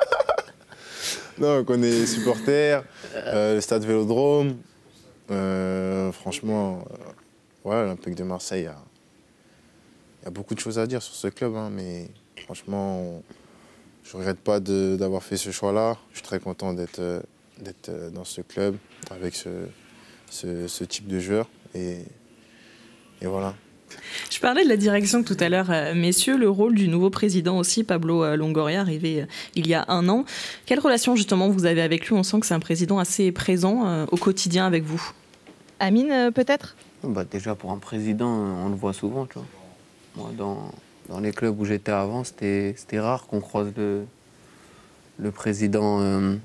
Non, 1.36 1.58
on 1.58 1.64
connaît 1.64 1.90
les 1.90 2.06
supporters, 2.06 2.84
le 3.12 3.58
stade 3.60 3.84
Vélodrome. 3.84 4.56
Franchement, 6.12 6.84
ouais, 7.64 7.74
l'Olympique 7.74 8.14
de 8.14 8.22
Marseille, 8.22 8.62
il 8.62 8.66
y 8.66 8.68
a, 8.68 8.78
il 10.22 10.26
y 10.26 10.28
a 10.28 10.30
beaucoup 10.30 10.54
de 10.54 10.60
choses 10.60 10.78
à 10.78 10.86
dire 10.86 11.02
sur 11.02 11.16
ce 11.16 11.26
club, 11.26 11.56
hein, 11.56 11.70
mais 11.72 12.08
franchement, 12.42 13.22
je 14.04 14.12
ne 14.12 14.18
regrette 14.18 14.38
pas 14.38 14.60
d'avoir 14.60 15.22
fait 15.22 15.36
ce 15.36 15.50
choix-là. 15.50 15.96
Je 16.10 16.16
suis 16.18 16.24
très 16.24 16.40
content 16.40 16.72
d'être 16.74 16.98
euh, 16.98 17.20
euh, 17.88 18.10
dans 18.10 18.24
ce 18.24 18.40
club 18.40 18.76
avec 19.10 19.34
ce, 19.34 19.48
ce, 20.30 20.68
ce 20.68 20.84
type 20.84 21.06
de 21.06 21.18
joueur. 21.18 21.48
Et, 21.74 21.98
et 23.22 23.26
voilà. 23.26 23.54
Je 24.30 24.40
parlais 24.40 24.64
de 24.64 24.68
la 24.68 24.76
direction 24.76 25.22
tout 25.22 25.36
à 25.38 25.48
l'heure, 25.48 25.70
euh, 25.70 25.94
messieurs, 25.94 26.36
le 26.36 26.50
rôle 26.50 26.74
du 26.74 26.88
nouveau 26.88 27.10
président 27.10 27.58
aussi, 27.58 27.84
Pablo 27.84 28.36
Longoria, 28.36 28.80
arrivé 28.80 29.26
il 29.54 29.66
y 29.68 29.74
a 29.74 29.84
un 29.88 30.08
an. 30.08 30.24
Quelle 30.66 30.80
relation 30.80 31.14
justement 31.14 31.48
vous 31.48 31.64
avez 31.64 31.80
avec 31.80 32.08
lui? 32.08 32.14
On 32.14 32.24
sent 32.24 32.40
que 32.40 32.46
c'est 32.46 32.54
un 32.54 32.60
président 32.60 32.98
assez 32.98 33.30
présent 33.30 34.06
au 34.06 34.16
quotidien 34.16 34.66
avec 34.66 34.82
vous. 34.82 35.12
Amine, 35.78 36.30
peut-être? 36.34 36.76
Bah, 37.04 37.24
déjà, 37.24 37.54
pour 37.54 37.70
un 37.70 37.78
président, 37.78 38.28
on 38.28 38.68
le 38.68 38.74
voit 38.74 38.92
souvent, 38.92 39.26
tu 39.26 39.34
vois. 39.34 39.46
Moi, 40.16 40.30
dans, 40.36 40.72
dans 41.08 41.20
les 41.20 41.32
clubs 41.32 41.58
où 41.60 41.64
j'étais 41.64 41.92
avant, 41.92 42.24
c'était 42.24 42.74
rare 42.94 43.26
qu'on 43.26 43.40
croise 43.40 43.68
le, 43.76 44.04
le 45.18 45.30
président. 45.30 46.00
euh, 46.00 46.36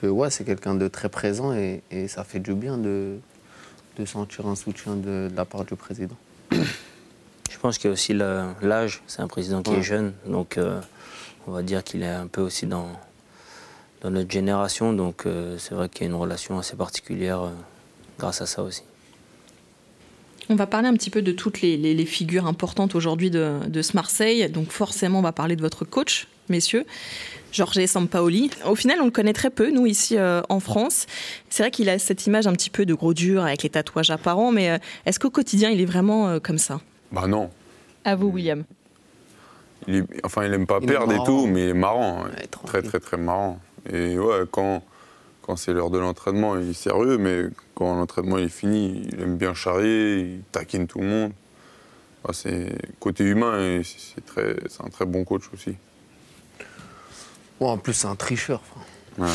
que, 0.00 0.06
ouais, 0.08 0.30
c'est 0.30 0.44
quelqu'un 0.44 0.74
de 0.74 0.88
très 0.88 1.08
présent 1.08 1.52
et, 1.54 1.82
et 1.92 2.08
ça 2.08 2.24
fait 2.24 2.40
du 2.40 2.54
bien 2.54 2.76
de, 2.76 3.18
de 3.98 4.04
sentir 4.04 4.46
un 4.48 4.56
soutien 4.56 4.96
de, 4.96 5.28
de 5.30 5.36
la 5.36 5.44
part 5.44 5.64
du 5.64 5.76
président. 5.76 6.16
Je 6.50 7.58
pense 7.60 7.78
qu'il 7.78 7.86
y 7.88 7.90
a 7.90 7.92
aussi 7.92 8.12
l'âge. 8.12 9.02
C'est 9.06 9.22
un 9.22 9.28
président 9.28 9.62
qui 9.62 9.70
Ouais. 9.70 9.78
est 9.78 9.82
jeune, 9.82 10.12
donc 10.26 10.58
euh, 10.58 10.80
on 11.46 11.52
va 11.52 11.62
dire 11.62 11.84
qu'il 11.84 12.02
est 12.02 12.08
un 12.08 12.26
peu 12.26 12.40
aussi 12.40 12.66
dans, 12.66 12.88
dans 14.00 14.10
notre 14.10 14.30
génération. 14.30 14.92
Donc 14.92 15.24
euh, 15.26 15.56
c'est 15.58 15.74
vrai 15.74 15.88
qu'il 15.88 16.02
y 16.02 16.04
a 16.06 16.10
une 16.10 16.16
relation 16.18 16.58
assez 16.58 16.74
particulière 16.74 17.50
grâce 18.18 18.40
à 18.42 18.46
ça 18.46 18.62
aussi. 18.64 18.82
On 20.48 20.54
va 20.56 20.66
parler 20.66 20.88
un 20.88 20.94
petit 20.94 21.10
peu 21.10 21.22
de 21.22 21.32
toutes 21.32 21.60
les, 21.60 21.76
les- 21.76 21.94
les 21.94 22.06
figures 22.06 22.46
importantes 22.46 22.94
aujourd'hui 22.94 23.30
de, 23.30 23.52
de 23.68 23.82
ce 23.82 23.96
Marseille. 23.96 24.48
Donc 24.50 24.70
forcément, 24.70 25.20
on 25.20 25.22
va 25.22 25.32
parler 25.32 25.56
de 25.56 25.62
votre 25.62 25.84
coach, 25.84 26.26
messieurs, 26.48 26.84
Jorge 27.52 27.84
Sampaoli. 27.86 28.50
Au 28.66 28.74
final, 28.74 28.98
on 29.00 29.04
le 29.06 29.10
connaît 29.10 29.32
très 29.32 29.50
peu, 29.50 29.70
nous, 29.70 29.86
ici 29.86 30.16
euh, 30.18 30.42
en 30.48 30.60
France. 30.60 31.06
C'est 31.48 31.62
vrai 31.62 31.70
qu'il 31.70 31.88
a 31.88 31.98
cette 31.98 32.26
image 32.26 32.46
un 32.46 32.52
petit 32.52 32.70
peu 32.70 32.84
de 32.84 32.94
gros 32.94 33.14
dur 33.14 33.44
avec 33.44 33.62
les 33.62 33.70
tatouages 33.70 34.10
apparents, 34.10 34.52
mais 34.52 34.70
euh, 34.70 34.78
est-ce 35.06 35.18
qu'au 35.20 35.30
quotidien, 35.30 35.70
il 35.70 35.80
est 35.80 35.84
vraiment 35.86 36.28
euh, 36.28 36.38
comme 36.40 36.58
ça? 36.58 36.80
Bah 37.12 37.26
non. 37.28 37.50
À 38.04 38.16
vous, 38.16 38.28
William. 38.28 38.64
Il 39.86 39.96
est- 39.96 40.04
enfin, 40.24 40.44
il 40.44 40.52
aime 40.52 40.66
pas 40.66 40.78
Il 40.82 40.88
perdre 40.88 41.12
et 41.12 41.24
tout, 41.24 41.46
mais 41.46 41.64
il 41.64 41.68
est 41.70 41.74
marrant. 41.74 42.24
ouais. 42.24 42.30
Ouais, 42.30 42.46
très, 42.66 42.82
très, 42.82 43.00
très 43.00 43.16
marrant. 43.16 43.60
Et 43.92 44.18
ouais, 44.18 44.40
quand, 44.50 44.82
quand 45.42 45.56
c'est 45.56 45.72
l'heure 45.72 45.90
de 45.90 45.98
l'entraînement, 45.98 46.56
il 46.56 46.70
est 46.70 46.72
sérieux, 46.72 47.18
mais 47.18 47.44
quand 47.74 47.94
l'entraînement 47.96 48.38
est 48.38 48.48
fini, 48.48 49.02
il 49.12 49.20
aime 49.20 49.36
bien 49.36 49.54
charrier, 49.54 50.20
il 50.20 50.42
taquine 50.52 50.86
tout 50.86 51.00
le 51.00 51.06
monde. 51.06 51.32
Ouais, 52.24 52.32
c'est 52.32 52.72
côté 53.00 53.24
humain, 53.24 53.60
et 53.60 53.82
c'est 53.84 54.24
très, 54.24 54.56
un 54.84 54.88
très 54.88 55.04
bon 55.04 55.24
coach 55.24 55.42
aussi. 55.52 55.74
Ouais, 57.60 57.68
en 57.68 57.78
plus, 57.78 57.92
c'est 57.92 58.06
un 58.06 58.16
tricheur. 58.16 58.62
Ouais. 59.18 59.28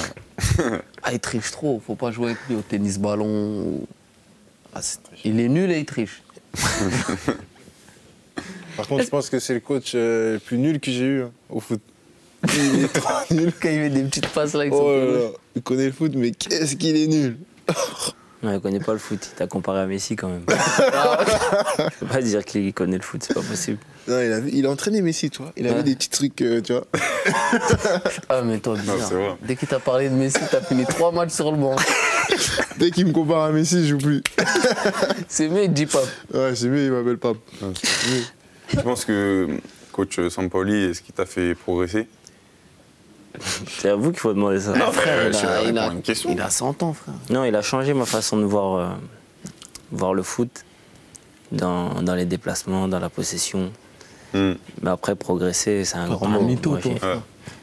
Ah, 1.03 1.13
il 1.13 1.19
triche 1.19 1.51
trop. 1.51 1.81
Faut 1.85 1.95
pas 1.95 2.11
jouer 2.11 2.31
avec 2.31 2.37
lui 2.49 2.55
au 2.55 2.61
tennis 2.61 2.97
ballon. 2.99 3.85
Ah, 4.73 4.81
il 5.23 5.39
est 5.39 5.49
nul 5.49 5.71
et 5.71 5.79
il 5.79 5.85
triche. 5.85 6.23
Par 8.75 8.87
contre, 8.87 9.03
je 9.03 9.09
pense 9.09 9.29
que 9.29 9.39
c'est 9.39 9.53
le 9.55 9.59
coach 9.59 9.93
euh, 9.95 10.33
le 10.33 10.39
plus 10.39 10.57
nul 10.57 10.79
que 10.79 10.91
j'ai 10.91 11.05
eu 11.05 11.21
hein, 11.23 11.31
au 11.49 11.59
foot. 11.59 11.81
Il 12.43 12.83
est 12.85 12.93
trop 12.93 13.13
nul. 13.33 13.51
Quand 13.61 13.69
il 13.69 13.79
met 13.79 13.89
des 13.89 14.03
petites 14.03 14.27
passes 14.27 14.53
là 14.53 14.61
avec 14.61 14.73
Oh 14.73 14.91
là 14.91 15.05
là, 15.05 15.27
il 15.55 15.61
connaît 15.61 15.85
le 15.87 15.91
foot, 15.91 16.11
mais 16.15 16.31
qu'est-ce 16.31 16.75
qu'il 16.75 16.95
est 16.95 17.07
nul 17.07 17.37
Non, 18.43 18.53
il 18.53 18.59
connaît 18.59 18.79
pas 18.79 18.93
le 18.93 18.99
foot. 18.99 19.19
Il 19.33 19.35
t'a 19.35 19.47
comparé 19.47 19.79
à 19.81 19.85
Messi 19.87 20.15
quand 20.15 20.29
même. 20.29 20.43
Je 20.49 21.99
peux 21.99 22.05
pas 22.05 22.21
dire 22.21 22.45
qu'il 22.45 22.71
connaît 22.73 22.97
le 22.97 23.01
foot, 23.03 23.23
c'est 23.27 23.33
pas 23.33 23.41
possible. 23.41 23.79
Non, 24.07 24.21
il, 24.21 24.31
a, 24.31 24.39
il 24.51 24.65
a 24.65 24.69
entraîné 24.69 25.01
Messi, 25.01 25.29
tu 25.29 25.41
vois. 25.41 25.51
Il 25.57 25.67
avait 25.67 25.77
Ouais. 25.77 25.83
des 25.83 25.95
petits 25.95 26.09
trucs, 26.09 26.41
euh, 26.41 26.61
tu 26.61 26.73
vois. 26.73 26.85
Ah, 28.29 28.41
mais 28.43 28.59
toi, 28.59 28.75
bizarre. 28.77 28.97
vrai. 28.97 29.35
Dès 29.41 29.55
qu'il 29.55 29.67
t'a 29.67 29.79
parlé 29.79 30.09
de 30.09 30.13
Messi, 30.15 30.37
t'as 30.51 30.61
fini 30.61 30.85
trois 30.85 31.11
matchs 31.11 31.31
sur 31.33 31.51
le 31.51 31.57
banc. 31.57 31.75
Dès 32.77 32.91
qu'il 32.91 33.07
me 33.07 33.11
compare 33.13 33.43
à 33.43 33.51
Messi, 33.51 33.83
je 33.83 33.89
joue 33.91 33.97
plus. 33.97 34.21
C'est 35.27 35.49
mieux, 35.49 35.63
il 35.63 35.73
dit 35.73 35.85
pas. 35.87 36.03
Ouais, 36.33 36.55
c'est 36.55 36.67
mieux, 36.67 36.85
il 36.85 36.91
m'appelle 36.91 37.17
Pape. 37.17 37.37
Je 38.73 38.79
pense 38.81 39.05
que 39.05 39.47
coach 39.91 40.19
Sampaoli, 40.29 40.85
est-ce 40.85 41.01
qu'il 41.01 41.15
t'a 41.15 41.25
fait 41.25 41.55
progresser? 41.55 42.07
C'est 43.67 43.89
à 43.89 43.95
vous 43.95 44.11
qu'il 44.11 44.19
faut 44.19 44.33
demander 44.33 44.59
ça. 44.59 44.73
Non, 44.73 44.91
frère, 44.91 45.27
il, 45.27 45.33
je 45.33 45.45
a, 45.45 45.63
il, 45.63 45.93
une 45.95 46.01
question. 46.01 46.29
il 46.31 46.41
a 46.41 46.49
100 46.49 46.81
ans, 46.83 46.93
frère. 46.93 47.13
Non, 47.29 47.43
il 47.43 47.55
a 47.55 47.61
changé 47.61 47.93
ma 47.93 48.05
façon 48.05 48.37
de 48.37 48.45
voir, 48.45 48.75
euh, 48.75 48.87
voir 49.91 50.13
le 50.13 50.23
foot 50.23 50.49
dans, 51.51 52.01
dans 52.01 52.15
les 52.15 52.25
déplacements, 52.25 52.87
dans 52.87 52.99
la 52.99 53.09
possession. 53.09 53.71
Hmm. 54.33 54.53
Mais 54.81 54.89
après, 54.89 55.15
progresser, 55.15 55.85
c'est 55.85 55.97
un 55.97 56.07
grand 56.09 56.27
mot. 56.27 56.41
mytho, 56.41 56.71
Moi, 56.71 56.79
Ouais. 56.83 57.19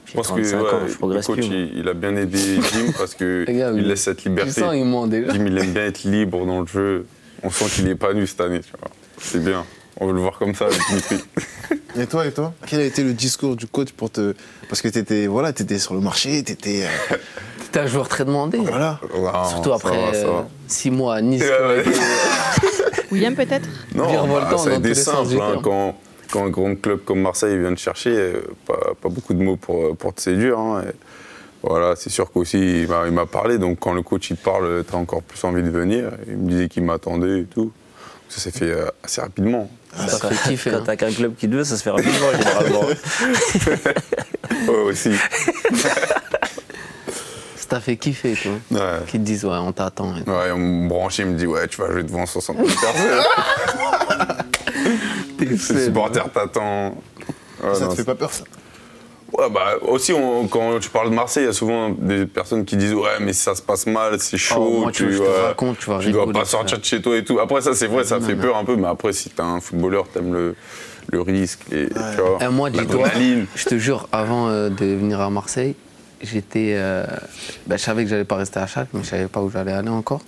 Je 0.07 0.13
pense 0.15 0.29
que 0.29 0.35
35 0.35 0.61
ouais, 0.63 0.69
ans, 0.71 0.81
je 0.87 0.93
le 0.93 0.99
progresse 0.99 1.27
coach, 1.27 1.37
plus. 1.39 1.47
il, 1.47 1.79
il 1.79 1.89
a 1.89 1.95
bien 1.95 2.15
aidé 2.15 2.39
Jim 2.73 2.93
parce 2.97 3.15
que 3.15 3.45
Les 3.49 3.55
gars, 3.55 3.71
il 3.71 3.81
oui. 3.81 3.85
laisse 3.85 4.03
cette 4.03 4.23
liberté. 4.25 4.61
sens, 4.61 4.73
il. 4.75 5.27
Jim, 5.33 5.45
il 5.47 5.59
aime 5.59 5.73
bien 5.73 5.87
être 5.87 6.05
libre 6.05 6.47
dans 6.47 6.61
le 6.61 6.67
jeu. 6.67 7.07
On 7.43 7.51
sent 7.51 7.65
qu'il 7.75 7.89
est 7.89 7.93
épanoui 7.93 8.27
cette 8.29 8.41
année, 8.41 8.61
tu 8.61 8.71
vois. 8.79 8.91
C'est 9.19 9.43
bien. 9.43 9.65
On 10.01 10.07
veut 10.07 10.13
le 10.13 10.21
voir 10.21 10.39
comme 10.39 10.55
ça 10.55 10.67
avec 10.67 10.79
Dimitri. 10.89 11.17
Et 11.97 12.07
toi, 12.09 12.27
et 12.27 12.33
toi? 12.33 12.53
Quel 12.67 12.81
a 12.81 12.85
été 12.85 13.05
le 13.05 13.13
discours 13.13 13.55
du 13.55 13.69
coach 13.69 13.93
pour 13.93 14.11
te. 14.11 14.35
Parce 14.69 14.83
que 14.83 14.89
t'étais 14.89 15.29
voilà, 15.29 15.51
étais 15.51 15.79
sur 15.79 15.95
le 15.95 16.01
marché, 16.01 16.43
t'étais. 16.43 16.87
euh, 17.13 17.17
T'es 17.73 17.79
un 17.79 17.87
joueur 17.87 18.09
très 18.09 18.25
demandé. 18.25 18.59
voilà. 18.59 18.99
Surtout 19.49 19.73
après 19.73 19.97
va, 20.07 20.13
ça 20.13 20.27
va. 20.27 20.49
6 20.67 20.91
mois 20.91 21.15
à 21.15 21.23
Nice. 21.23 21.43
Ouais, 21.43 21.49
ouais. 21.69 21.85
William, 23.13 23.37
peut-être? 23.37 23.69
Non, 23.95 24.07
bah, 24.27 24.59
ça 24.59 24.71
a 24.71 24.75
été 24.75 24.95
simple. 24.95 25.41
hein, 25.41 25.61
quand, 25.63 25.97
quand 26.33 26.45
un 26.45 26.51
grand 26.51 26.75
club 26.75 27.05
comme 27.05 27.21
Marseille 27.21 27.57
vient 27.59 27.73
te 27.73 27.79
chercher, 27.81 28.11
euh, 28.11 28.41
pas, 28.67 28.95
pas 29.01 29.09
beaucoup 29.09 29.35
de 29.35 29.43
mots 29.43 29.57
pour, 29.57 29.97
pour 29.97 30.13
te 30.15 30.21
séduire. 30.21 30.59
hein, 30.59 30.83
et 30.89 30.93
voilà, 31.63 31.95
c'est 31.97 32.11
sûr 32.11 32.31
qu'aussi, 32.33 32.83
il 32.83 32.89
m'a- 32.89 33.07
il 33.07 33.13
m'a 33.13 33.27
parlé. 33.27 33.59
Donc, 33.59 33.79
quand 33.79 33.93
le 33.93 34.03
coach 34.03 34.31
il 34.31 34.37
te 34.37 34.43
parle, 34.45 34.85
tu 34.89 34.95
as 34.95 34.99
encore 34.99 35.23
plus 35.23 35.43
envie 35.45 35.63
de 35.63 35.71
venir. 35.71 36.11
Il 36.27 36.39
me 36.39 36.51
disait 36.51 36.69
qu'il 36.69 36.83
m'attendait 36.83 37.41
et 37.43 37.45
tout. 37.45 37.71
Ça 38.29 38.41
s'est 38.41 38.51
fait 38.51 38.71
euh, 38.73 38.87
assez 39.05 39.21
rapidement. 39.21 39.71
Ça 39.97 40.29
fait 40.29 40.51
kiffer. 40.51 40.71
Quand 40.71 40.77
hein. 40.79 40.83
t'as 40.85 40.97
qu'un 40.97 41.13
club 41.13 41.35
qui 41.37 41.49
te 41.49 41.55
veut, 41.55 41.65
ça 41.65 41.77
se 41.77 41.83
fait 41.83 41.91
rapidement 41.91 42.33
généralement. 42.33 42.83
Ouais, 44.69 44.77
aussi. 44.77 45.11
Ça 47.57 47.69
t'a 47.69 47.81
fait 47.81 47.97
kiffer, 47.97 48.37
quoi. 48.37 48.53
Ouais. 48.79 48.99
Qu'ils 49.07 49.21
te 49.21 49.25
disent, 49.25 49.45
ouais, 49.45 49.57
on 49.57 49.73
t'attend. 49.73 50.13
Ouais, 50.15 50.51
on 50.53 50.59
me 50.59 50.89
branchait, 50.89 51.23
il 51.23 51.31
me 51.31 51.39
dit 51.39 51.47
Ouais, 51.47 51.67
tu 51.67 51.81
vas 51.81 51.91
jouer 51.91 52.03
devant 52.03 52.27
60 52.27 52.57
000 52.57 52.69
personnes. 52.69 53.25
Les 55.41 55.57
supporters 55.57 56.31
t'attendent. 56.31 56.95
Ouais, 57.63 57.75
ça 57.75 57.87
non, 57.87 57.91
te 57.91 57.97
fait 57.97 58.05
pas 58.05 58.15
peur, 58.15 58.31
ça 58.31 58.45
Ouais, 59.37 59.51
bah, 59.51 59.75
aussi, 59.83 60.13
on- 60.13 60.47
quand 60.47 60.79
tu 60.79 60.91
parles 60.91 61.11
de 61.11 61.15
Marseille, 61.15 61.43
il 61.45 61.47
y 61.47 61.51
a 61.51 61.53
souvent 61.53 61.91
des 61.91 62.25
personnes 62.27 62.65
qui 62.65 62.77
disent 62.77 62.95
Ouais, 62.95 63.19
mais 63.21 63.33
ça 63.33 63.55
se 63.55 63.63
passe 63.63 63.87
mal, 63.87 64.21
c'est 64.21 64.37
chaud. 64.39 64.57
Oh, 64.77 64.81
moi, 64.83 64.93
tu 64.93 65.07
veux, 65.07 65.13
je 65.13 65.19
te 65.19 65.23
vois, 65.25 65.49
raconte, 65.49 65.79
tu 65.79 66.11
dois 66.13 66.31
pas 66.33 66.45
sortir 66.45 66.79
de 66.79 66.85
chez 66.85 67.03
toi 67.03 67.17
et 67.17 67.25
tout. 67.25 67.41
Après, 67.41 67.61
ça, 67.61 67.75
c'est 67.75 67.89
vrai, 67.89 68.05
ça 68.05 68.19
Non, 68.21 68.27
fait 68.27 68.35
non. 68.37 68.43
peur 68.43 68.57
un 68.57 68.65
peu, 68.65 68.77
mais 68.77 68.87
après, 68.87 69.13
si 69.13 69.31
t'es 69.31 69.43
un 69.43 69.61
footballeur, 69.61 70.07
t'aimes 70.09 70.33
le, 70.33 70.55
le 71.11 71.21
risque. 71.21 71.61
Et, 71.73 71.89
tu 71.89 72.21
vois, 72.21 72.39
Et 72.43 72.49
moi, 72.49 72.71
dis-toi, 72.71 73.09
je 73.57 73.65
te 73.65 73.77
jure, 73.77 74.09
avant 74.13 74.49
euh, 74.51 74.69
de 74.69 74.85
venir 74.85 75.21
à 75.21 75.31
Marseille, 75.31 75.75
j'étais. 76.23 76.75
euh, 76.77 77.05
ben, 77.67 77.77
je 77.77 77.83
savais 77.83 78.05
que 78.05 78.11
j'allais 78.11 78.25
pas 78.25 78.37
rester 78.37 78.61
à 78.61 78.67
Schalke, 78.69 78.91
mais 78.95 79.03
je 79.03 79.09
savais 79.09 79.27
pas 79.27 79.41
où 79.41 79.51
j'allais 79.51 79.73
aller 79.73 79.89
encore. 79.89 80.21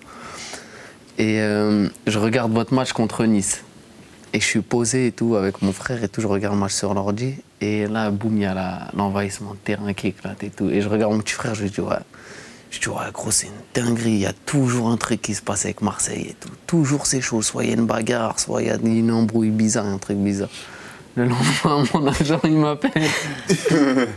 Et 1.19 1.41
euh, 1.41 1.87
je 2.07 2.19
regarde 2.19 2.53
votre 2.53 2.75
match 2.75 2.93
contre 2.93 3.25
Nice. 3.25 3.63
Et 4.37 4.41
je 4.41 4.45
suis 4.45 4.61
posé 4.61 5.07
et 5.07 5.13
tout 5.13 5.35
avec 5.35 5.63
mon 5.63 5.73
frère 5.73 6.05
et 6.05 6.09
tout. 6.11 6.21
Je 6.21 6.27
regarde 6.27 6.55
le 6.55 6.61
match 6.61 6.75
sur 6.75 6.93
l'ordi. 6.93 7.37
Et 7.63 7.87
là, 7.87 8.11
boum, 8.11 8.37
il 8.37 8.43
y 8.43 8.45
a 8.45 8.91
l'envahissement 8.93 9.55
de 9.55 9.57
terrain 9.57 9.95
qui 9.95 10.09
éclate 10.09 10.45
et 10.45 10.51
tout. 10.51 10.69
Et 10.69 10.83
je 10.83 10.91
regarde 10.91 11.15
mon 11.15 11.21
petit 11.21 11.33
frère, 11.33 11.55
je 11.55 11.63
lui 11.63 11.71
dis, 11.71 11.81
ouais. 11.81 11.97
Je 12.71 12.79
dis, 12.79 12.89
ouais, 12.89 13.11
gros, 13.15 13.31
c'est 13.31 13.47
une 13.47 13.53
dinguerie. 13.83 14.11
Il 14.11 14.19
y 14.19 14.27
a 14.27 14.35
toujours 14.35 14.91
un 14.91 14.99
truc 14.99 15.23
qui 15.23 15.35
se 15.35 15.41
passe 15.41 15.65
avec 15.65 15.81
Marseille 15.81 16.27
et 16.29 16.37
tout. 16.39 16.51
Toujours 16.67 17.07
c'est 17.07 17.23
chaud. 17.23 17.41
Soit 17.41 17.65
il 17.65 17.71
y 17.71 17.73
a 17.73 17.77
une 17.77 17.87
bagarre, 17.87 18.39
soit 18.39 18.61
il 18.61 18.69
y 18.69 18.71
a 18.71 18.77
une 18.77 19.11
embrouille 19.11 19.49
bizarre, 19.49 19.87
un 19.87 19.97
truc 19.97 20.19
bizarre. 20.19 20.51
Le 21.15 21.25
lendemain, 21.25 21.85
mon 21.95 22.07
agent, 22.07 22.41
il 22.45 22.59
m'appelle. 22.59 22.93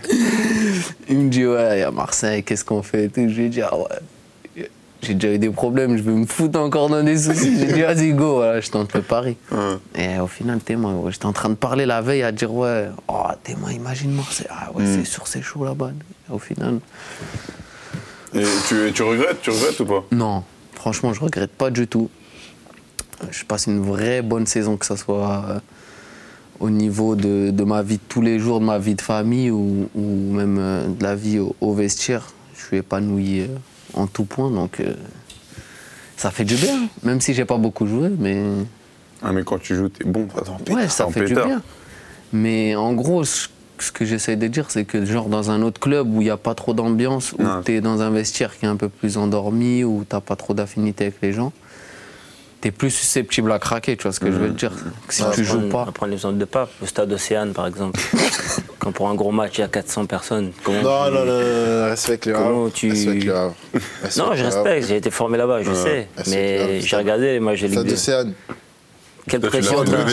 il 1.08 1.18
me 1.18 1.30
dit, 1.30 1.46
ouais, 1.48 1.78
il 1.78 1.80
y 1.80 1.84
a 1.84 1.92
Marseille, 1.92 2.44
qu'est-ce 2.44 2.66
qu'on 2.66 2.84
fait 2.84 3.06
et 3.06 3.10
tout. 3.10 3.22
Je 3.30 3.42
lui 3.42 3.50
dit, 3.50 3.62
ah 3.62 3.78
ouais. 3.78 3.86
J'ai 5.02 5.14
déjà 5.14 5.34
eu 5.34 5.40
des 5.40 5.50
problèmes, 5.50 5.96
je 5.96 6.04
vais 6.04 6.12
me 6.12 6.26
foutre 6.26 6.60
encore 6.60 6.90
dans 6.90 7.02
des 7.04 7.18
soucis. 7.18 7.58
J'ai 7.58 7.74
dit, 7.74 7.82
vas-y, 7.82 8.12
go, 8.12 8.36
voilà, 8.36 8.60
je 8.60 8.70
tente 8.70 8.94
le 8.94 9.02
pari. 9.02 9.38
Ouais. 9.52 9.78
Et 9.96 10.20
au 10.20 10.28
final, 10.28 10.60
témoin, 10.60 10.94
ouais, 10.96 11.12
j'étais 11.12 11.26
en 11.26 11.34
train 11.34 11.50
de 11.50 11.56
parler 11.56 11.86
la 11.86 12.02
veille 12.02 12.22
à 12.24 12.34
dire, 12.34 12.54
ouais, 12.54 12.90
oh, 13.08 13.24
témoin, 13.44 13.72
imagine 13.72 14.12
Marseille. 14.12 14.48
Ah 14.50 14.72
ouais, 14.76 14.84
c'est 14.86 15.06
sûr, 15.06 15.26
c'est 15.28 15.42
chaud 15.42 15.64
là-bas. 15.64 15.92
Au 16.30 16.38
final, 16.38 16.80
Et 18.36 18.44
tu, 18.68 18.92
tu 18.94 19.02
regrettes, 19.04 19.42
tu 19.42 19.50
regrettes 19.50 19.80
ou 19.80 19.86
pas? 19.86 20.04
Non, 20.12 20.44
franchement, 20.74 21.14
je 21.14 21.22
regrette 21.22 21.52
pas 21.52 21.72
du 21.72 21.88
tout. 21.88 22.10
Je 23.32 23.44
passe 23.46 23.68
une 23.68 23.82
vraie 23.82 24.22
bonne 24.22 24.46
saison, 24.46 24.78
que 24.78 24.86
ce 24.86 24.96
soit 24.96 25.46
euh, 25.50 25.60
au 26.60 26.70
niveau 26.70 27.16
de, 27.16 27.52
de 27.52 27.64
ma 27.64 27.82
vie 27.82 27.98
de 27.98 28.04
tous 28.08 28.22
les 28.22 28.38
jours, 28.38 28.60
de 28.60 28.66
ma 28.66 28.80
vie 28.80 28.96
de 28.96 29.02
famille 29.02 29.50
ou, 29.50 29.90
ou 29.96 30.34
même 30.34 30.58
euh, 30.60 30.88
de 30.88 31.04
la 31.04 31.16
vie 31.16 31.40
au, 31.40 31.56
au 31.62 31.74
vestiaire. 31.74 32.28
Je 32.56 32.66
suis 32.66 32.78
épanoui 32.78 33.42
euh, 33.42 33.48
en 33.94 34.08
tout 34.08 34.26
point, 34.26 34.50
donc 34.52 34.80
euh, 34.80 34.94
ça 36.18 36.32
fait 36.32 36.44
du 36.46 36.56
bien. 36.56 36.88
Même 37.04 37.22
si 37.22 37.34
j'ai 37.34 37.46
pas 37.46 37.58
beaucoup 37.58 37.88
joué, 37.88 38.10
mais 38.20 38.44
Ah, 39.24 39.32
mais 39.32 39.44
quand 39.44 39.60
tu 39.60 39.76
joues, 39.76 39.90
t'es 39.90 40.04
bon. 40.06 40.28
Attends, 40.38 40.58
Ouais, 40.70 40.88
ça 40.90 41.08
en 41.08 41.12
fait 41.12 41.22
du 41.22 41.28
pétard. 41.28 41.46
bien. 41.48 41.62
Mais 42.34 42.76
en 42.76 42.94
gros, 42.94 43.24
ce 43.24 43.48
ce 43.82 43.94
que 43.94 44.04
j'essaie 44.04 44.36
de 44.36 44.48
dire, 44.48 44.66
c'est 44.68 44.84
que 44.84 45.06
genre 45.06 45.30
dans 45.30 45.52
un 45.52 45.62
autre 45.62 45.80
club 45.80 46.14
où 46.14 46.20
il 46.22 46.26
n'y 46.26 46.30
a 46.30 46.36
pas 46.36 46.54
trop 46.54 46.74
d'ambiance, 46.74 47.32
où 47.32 47.44
tu 47.64 47.76
es 47.76 47.80
dans 47.80 48.02
un 48.02 48.10
vestiaire 48.10 48.58
qui 48.60 48.66
est 48.66 48.68
un 48.68 48.76
peu 48.76 48.90
plus 48.90 49.16
endormi, 49.18 49.86
où 49.86 50.04
t'as 50.08 50.20
pas 50.20 50.36
trop 50.36 50.54
d'affinité 50.54 51.06
avec 51.06 51.22
les 51.22 51.32
gens, 51.32 51.54
t'es 52.60 52.72
plus 52.72 52.90
susceptible 52.92 53.50
à 53.54 53.58
craquer, 53.58 53.96
tu 53.96 54.04
vois 54.04 54.12
ce 54.12 54.20
que 54.20 54.34
je 54.34 54.36
veux 54.38 54.50
te 54.50 54.60
dire. 54.60 54.74
Que 55.08 55.14
si 55.14 55.24
tu 55.34 55.46
joues 55.46 55.70
pas. 55.70 55.86
On 55.88 55.92
prend 55.94 56.08
l'exemple 56.08 56.38
de 56.38 56.44
Pape, 56.44 56.70
le 56.82 56.88
stade 56.88 57.10
Océane 57.14 57.54
par 57.54 57.68
exemple. 57.68 57.98
Quand 58.90 58.94
pour 58.94 59.10
un 59.10 59.14
gros 59.16 59.32
match, 59.32 59.52
il 59.60 59.62
y 59.62 59.64
a 59.64 59.68
400 59.68 60.06
personnes. 60.08 60.52
Comment 60.64 60.82
Non, 60.82 61.06
tu- 61.08 61.14
non, 61.14 61.26
non, 61.26 61.86
respecte 61.90 62.26
le 62.26 62.34
Comment 62.34 62.64
Havre. 62.66 62.72
tu- 62.74 62.90
Respecte 62.90 63.24
le 63.24 63.36
Havre. 63.36 63.56
Non, 64.18 64.34
je 64.34 64.44
respecte, 64.44 64.88
j'ai 64.88 64.96
été 64.98 65.12
formé 65.12 65.38
là-bas, 65.38 65.62
je 65.62 65.72
sais. 65.74 66.08
Mais 66.28 66.82
j'ai 66.82 66.96
regardé 66.96 67.34
les 67.34 67.40
matchs 67.40 67.62
de 67.62 67.66
Ligue 67.68 67.74
Stade 67.76 67.86
2. 67.86 67.92
d'Océane. 67.92 68.34
Quelle 69.30 69.42
Toi, 69.42 69.50
tu 69.52 69.56
l'as 69.58 69.62
pression 69.62 69.84
tu 69.84 69.92
l'as 69.92 69.98
20 69.98 70.08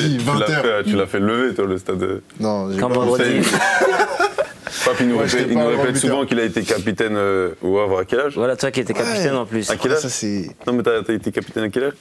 fait- 0.45 0.85
Tu 0.91 0.97
l'as 0.97 1.07
fait 1.07 1.19
lever, 1.21 1.55
toi, 1.55 1.65
le 1.65 1.79
stade. 1.79 2.21
Non, 2.39 2.71
j'ai 2.71 2.79
Quand 2.79 2.89
pas 2.89 2.95
vendredi. 2.97 3.41
Pape, 4.85 4.97
il 5.01 5.09
nous 5.09 5.17
Ouais, 5.17 5.25
répète, 5.25 5.47
il 5.51 5.59
nous 5.59 5.67
répète 5.69 5.97
souvent 5.97 6.27
qu'il 6.27 6.39
a 6.39 6.45
été 6.45 6.63
capitaine 6.63 7.17
euh, 7.17 7.51
au 7.63 7.79
Havre 7.79 8.01
à 8.01 8.05
quel 8.05 8.21
âge? 8.21 8.35
Voilà, 8.37 8.57
toi 8.57 8.71
qui 8.71 8.81
étais 8.81 8.93
capitaine 8.93 9.35
en 9.37 9.47
plus. 9.47 9.71
À 9.71 9.77
quel 9.77 9.93
Ah, 9.93 9.95
âge? 9.95 10.03
ça, 10.03 10.09
c'est 10.11 10.51
Non, 10.67 10.75
mais 10.75 10.83
t'as 10.83 11.01
été 11.15 11.33
capitaine 11.33 11.65
à 11.65 11.69
quel 11.71 11.85
âge? 11.85 11.93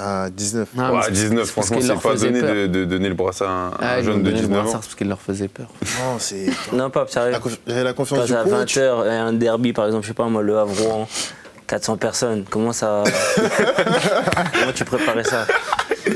À 0.00 0.30
19. 0.30 0.68
Ah, 0.78 0.92
Ouais, 0.92 1.00
c'est- 1.04 1.10
19, 1.12 1.44
c'est 1.46 1.54
parce 1.54 1.66
franchement, 1.68 1.94
c'est 2.00 2.08
pas 2.08 2.14
donné 2.16 2.40
de, 2.42 2.66
de 2.66 2.84
donner 2.84 3.08
le 3.08 3.14
brassard 3.14 3.48
à 3.50 3.52
un, 3.52 3.70
Ah, 3.80 3.94
un 3.96 4.02
jeune 4.02 4.18
de 4.22 4.30
donné 4.30 4.40
le 4.42 4.46
19 4.48 4.66
ans. 4.66 4.72
parce 4.72 4.94
qu'il 4.94 5.08
leur 5.08 5.20
faisait 5.20 5.48
peur. 5.48 5.68
Non, 6.00 6.18
c'est. 6.18 6.46
Non, 6.72 6.88
pas 6.90 7.06
sérieux. 7.08 7.34
J'avais 7.66 7.84
la 7.84 7.92
confiance 7.92 8.20
Quand 8.20 8.26
du 8.26 8.34
à 8.34 8.44
coach. 8.44 8.76
20h, 8.76 9.08
un 9.08 9.32
derby 9.34 9.72
par 9.72 9.86
exemple, 9.86 10.04
je 10.04 10.08
sais 10.08 10.14
pas 10.14 10.26
moi, 10.28 10.42
le 10.42 10.56
Havre, 10.58 11.06
400 11.66 11.96
personnes, 11.98 12.44
comment 12.48 12.72
ça. 12.72 13.04
comment 14.54 14.72
tu 14.74 14.84
préparais 14.84 15.24
ça 15.24 15.46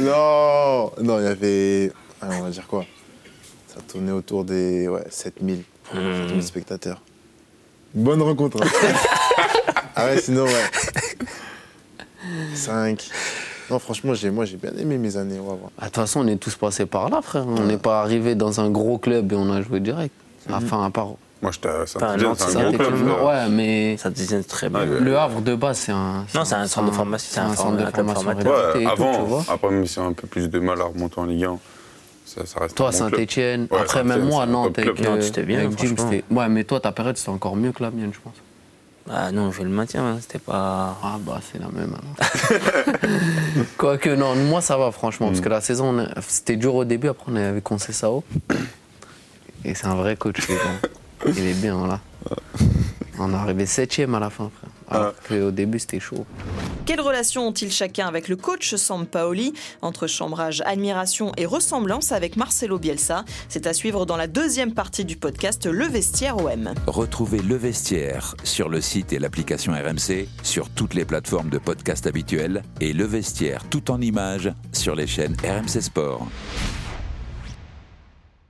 Non, 0.00 0.90
non, 1.02 1.18
il 1.20 1.24
y 1.24 1.28
avait. 1.28 1.92
ah, 2.22 2.26
on 2.32 2.42
va 2.44 2.50
dire 2.50 2.66
quoi? 2.66 2.84
Ça 3.68 3.80
tournait 3.86 4.12
autour 4.12 4.44
des 4.44 4.88
ouais, 4.88 5.04
7000 5.10 5.62
Hmm. 5.92 5.98
7000 6.28 6.42
spectateurs. 6.42 7.02
Bonne 7.92 8.22
rencontre. 8.22 8.56
hein. 8.62 8.66
ah 9.96 10.06
ouais, 10.06 10.18
sinon, 10.20 10.44
ouais. 10.44 10.70
5. 12.54 13.10
Non, 13.74 13.80
franchement, 13.80 14.14
j'ai, 14.14 14.30
moi, 14.30 14.44
j'ai 14.44 14.56
bien 14.56 14.70
aimé 14.78 14.98
mes 14.98 15.16
années 15.16 15.40
au 15.40 15.50
Havre. 15.50 15.68
Ah, 15.78 15.80
De 15.80 15.86
toute 15.86 15.96
façon, 15.96 16.20
on 16.20 16.26
est 16.28 16.36
tous 16.36 16.54
passés 16.54 16.86
par 16.86 17.10
là, 17.10 17.20
frère. 17.22 17.44
On 17.44 17.64
n'est 17.64 17.76
pas 17.76 18.02
arrivé 18.02 18.36
dans 18.36 18.60
un 18.60 18.70
gros 18.70 18.98
club 18.98 19.32
et 19.32 19.34
on 19.34 19.50
a 19.52 19.62
joué 19.62 19.80
direct. 19.80 20.14
Enfin, 20.48 20.84
à 20.84 20.90
part. 20.90 21.08
Moi, 21.42 21.50
j'étais 21.50 21.68
à 21.68 21.82
Enfin, 21.82 21.86
Saint-Etienne, 21.98 22.28
Nantes, 22.28 22.36
c'est 22.38 22.50
c'est 22.52 22.56
un 22.58 22.70
gros 22.70 22.78
club. 22.78 23.24
Ouais, 23.24 23.48
mais 23.50 23.96
Ça 23.96 24.10
te 24.10 24.14
disait 24.14 24.44
très 24.44 24.68
bien. 24.68 24.82
Ouais, 24.82 24.88
ouais. 24.88 25.00
le 25.00 25.18
Havre 25.18 25.40
de 25.40 25.56
base, 25.56 25.78
c'est 25.78 25.90
un. 25.90 26.24
Non, 26.36 26.44
c'est 26.44 26.54
un 26.54 26.68
centre 26.68 26.88
de 26.88 26.94
formation, 26.94 27.28
C'est 27.32 27.40
un 27.40 27.52
centre 27.56 27.76
de 27.76 27.84
formation 27.90 28.28
Ouais, 28.28 28.34
tout, 28.36 28.78
tu 28.78 28.86
avant, 28.86 29.22
vois. 29.24 29.44
après, 29.48 29.70
même 29.70 29.86
si 29.86 29.98
on 29.98 30.04
a 30.04 30.06
un 30.06 30.12
peu 30.12 30.28
plus 30.28 30.48
de 30.48 30.60
mal 30.60 30.80
à 30.80 30.84
remonter 30.84 31.18
en 31.18 31.24
Ligue 31.24 31.44
1, 31.46 31.58
ça, 32.26 32.46
ça 32.46 32.60
reste 32.60 32.76
Toi. 32.76 32.92
Saint-Etienne. 32.92 33.66
Ouais, 33.72 33.78
Après, 33.80 34.04
même 34.04 34.20
Saint-Étienne, 34.20 34.30
moi, 34.32 34.44
c'est 34.46 34.52
Nantes, 34.52 34.78
avec. 34.78 35.00
Nantes, 35.00 35.18
euh, 35.18 35.20
c'était 35.22 35.42
bien, 35.42 35.58
avec 35.58 35.76
Jim. 35.84 35.94
Ouais, 36.30 36.48
mais 36.48 36.62
toi, 36.62 36.78
ta 36.78 36.92
période, 36.92 37.16
c'était 37.16 37.30
encore 37.30 37.56
mieux 37.56 37.72
que 37.72 37.82
la 37.82 37.90
mienne, 37.90 38.12
je 38.14 38.20
pense. 38.20 38.34
Ah 39.10 39.30
non, 39.32 39.50
je 39.52 39.62
le 39.62 39.68
maintiens, 39.68 40.04
hein, 40.04 40.18
c'était 40.20 40.38
pas. 40.38 40.96
Ah, 41.02 41.18
bah, 41.20 41.38
c'est 41.52 41.58
la 41.58 41.68
même. 41.68 41.94
alors. 41.94 43.00
Quoique, 43.76 44.08
non, 44.10 44.34
moi, 44.34 44.60
ça 44.62 44.76
va, 44.78 44.90
franchement. 44.92 45.26
Mm. 45.26 45.30
Parce 45.30 45.40
que 45.42 45.48
la 45.50 45.60
saison, 45.60 45.98
a- 45.98 46.08
c'était 46.26 46.56
dur 46.56 46.74
au 46.74 46.84
début. 46.84 47.08
Après, 47.08 47.30
on 47.30 47.36
est 47.36 47.44
avec 47.44 47.64
Concessao. 47.64 48.24
Et 49.64 49.74
c'est 49.74 49.86
un 49.86 49.94
vrai 49.94 50.16
coach. 50.16 50.38
Il 51.26 51.46
est 51.46 51.54
bien, 51.60 51.86
là. 51.86 52.00
On 53.18 53.30
est 53.32 53.36
arrivé 53.36 53.66
septième 53.66 54.14
à 54.14 54.20
la 54.20 54.30
fin, 54.30 54.50
frère. 54.56 54.70
Alors 55.00 55.14
qu'au 55.28 55.50
début, 55.50 55.78
c'était 55.78 56.00
chaud. 56.00 56.24
Quelle 56.86 57.00
relation 57.00 57.48
ont-ils 57.48 57.72
chacun 57.72 58.06
avec 58.06 58.28
le 58.28 58.36
coach 58.36 58.74
Sampaoli 58.74 59.54
Entre 59.80 60.06
chambrage, 60.06 60.62
admiration 60.66 61.32
et 61.38 61.46
ressemblance 61.46 62.12
avec 62.12 62.36
Marcelo 62.36 62.78
Bielsa, 62.78 63.24
c'est 63.48 63.66
à 63.66 63.72
suivre 63.72 64.04
dans 64.04 64.18
la 64.18 64.26
deuxième 64.26 64.74
partie 64.74 65.06
du 65.06 65.16
podcast 65.16 65.64
Le 65.64 65.86
Vestiaire 65.86 66.36
OM. 66.36 66.74
Retrouvez 66.86 67.40
Le 67.40 67.56
Vestiaire 67.56 68.34
sur 68.44 68.68
le 68.68 68.82
site 68.82 69.14
et 69.14 69.18
l'application 69.18 69.72
RMC, 69.72 70.28
sur 70.42 70.68
toutes 70.68 70.92
les 70.92 71.06
plateformes 71.06 71.48
de 71.48 71.58
podcast 71.58 72.06
habituelles 72.06 72.62
et 72.82 72.92
Le 72.92 73.04
Vestiaire 73.04 73.64
tout 73.70 73.90
en 73.90 74.02
images 74.02 74.52
sur 74.72 74.94
les 74.94 75.06
chaînes 75.06 75.36
RMC 75.42 75.80
Sport. 75.80 76.28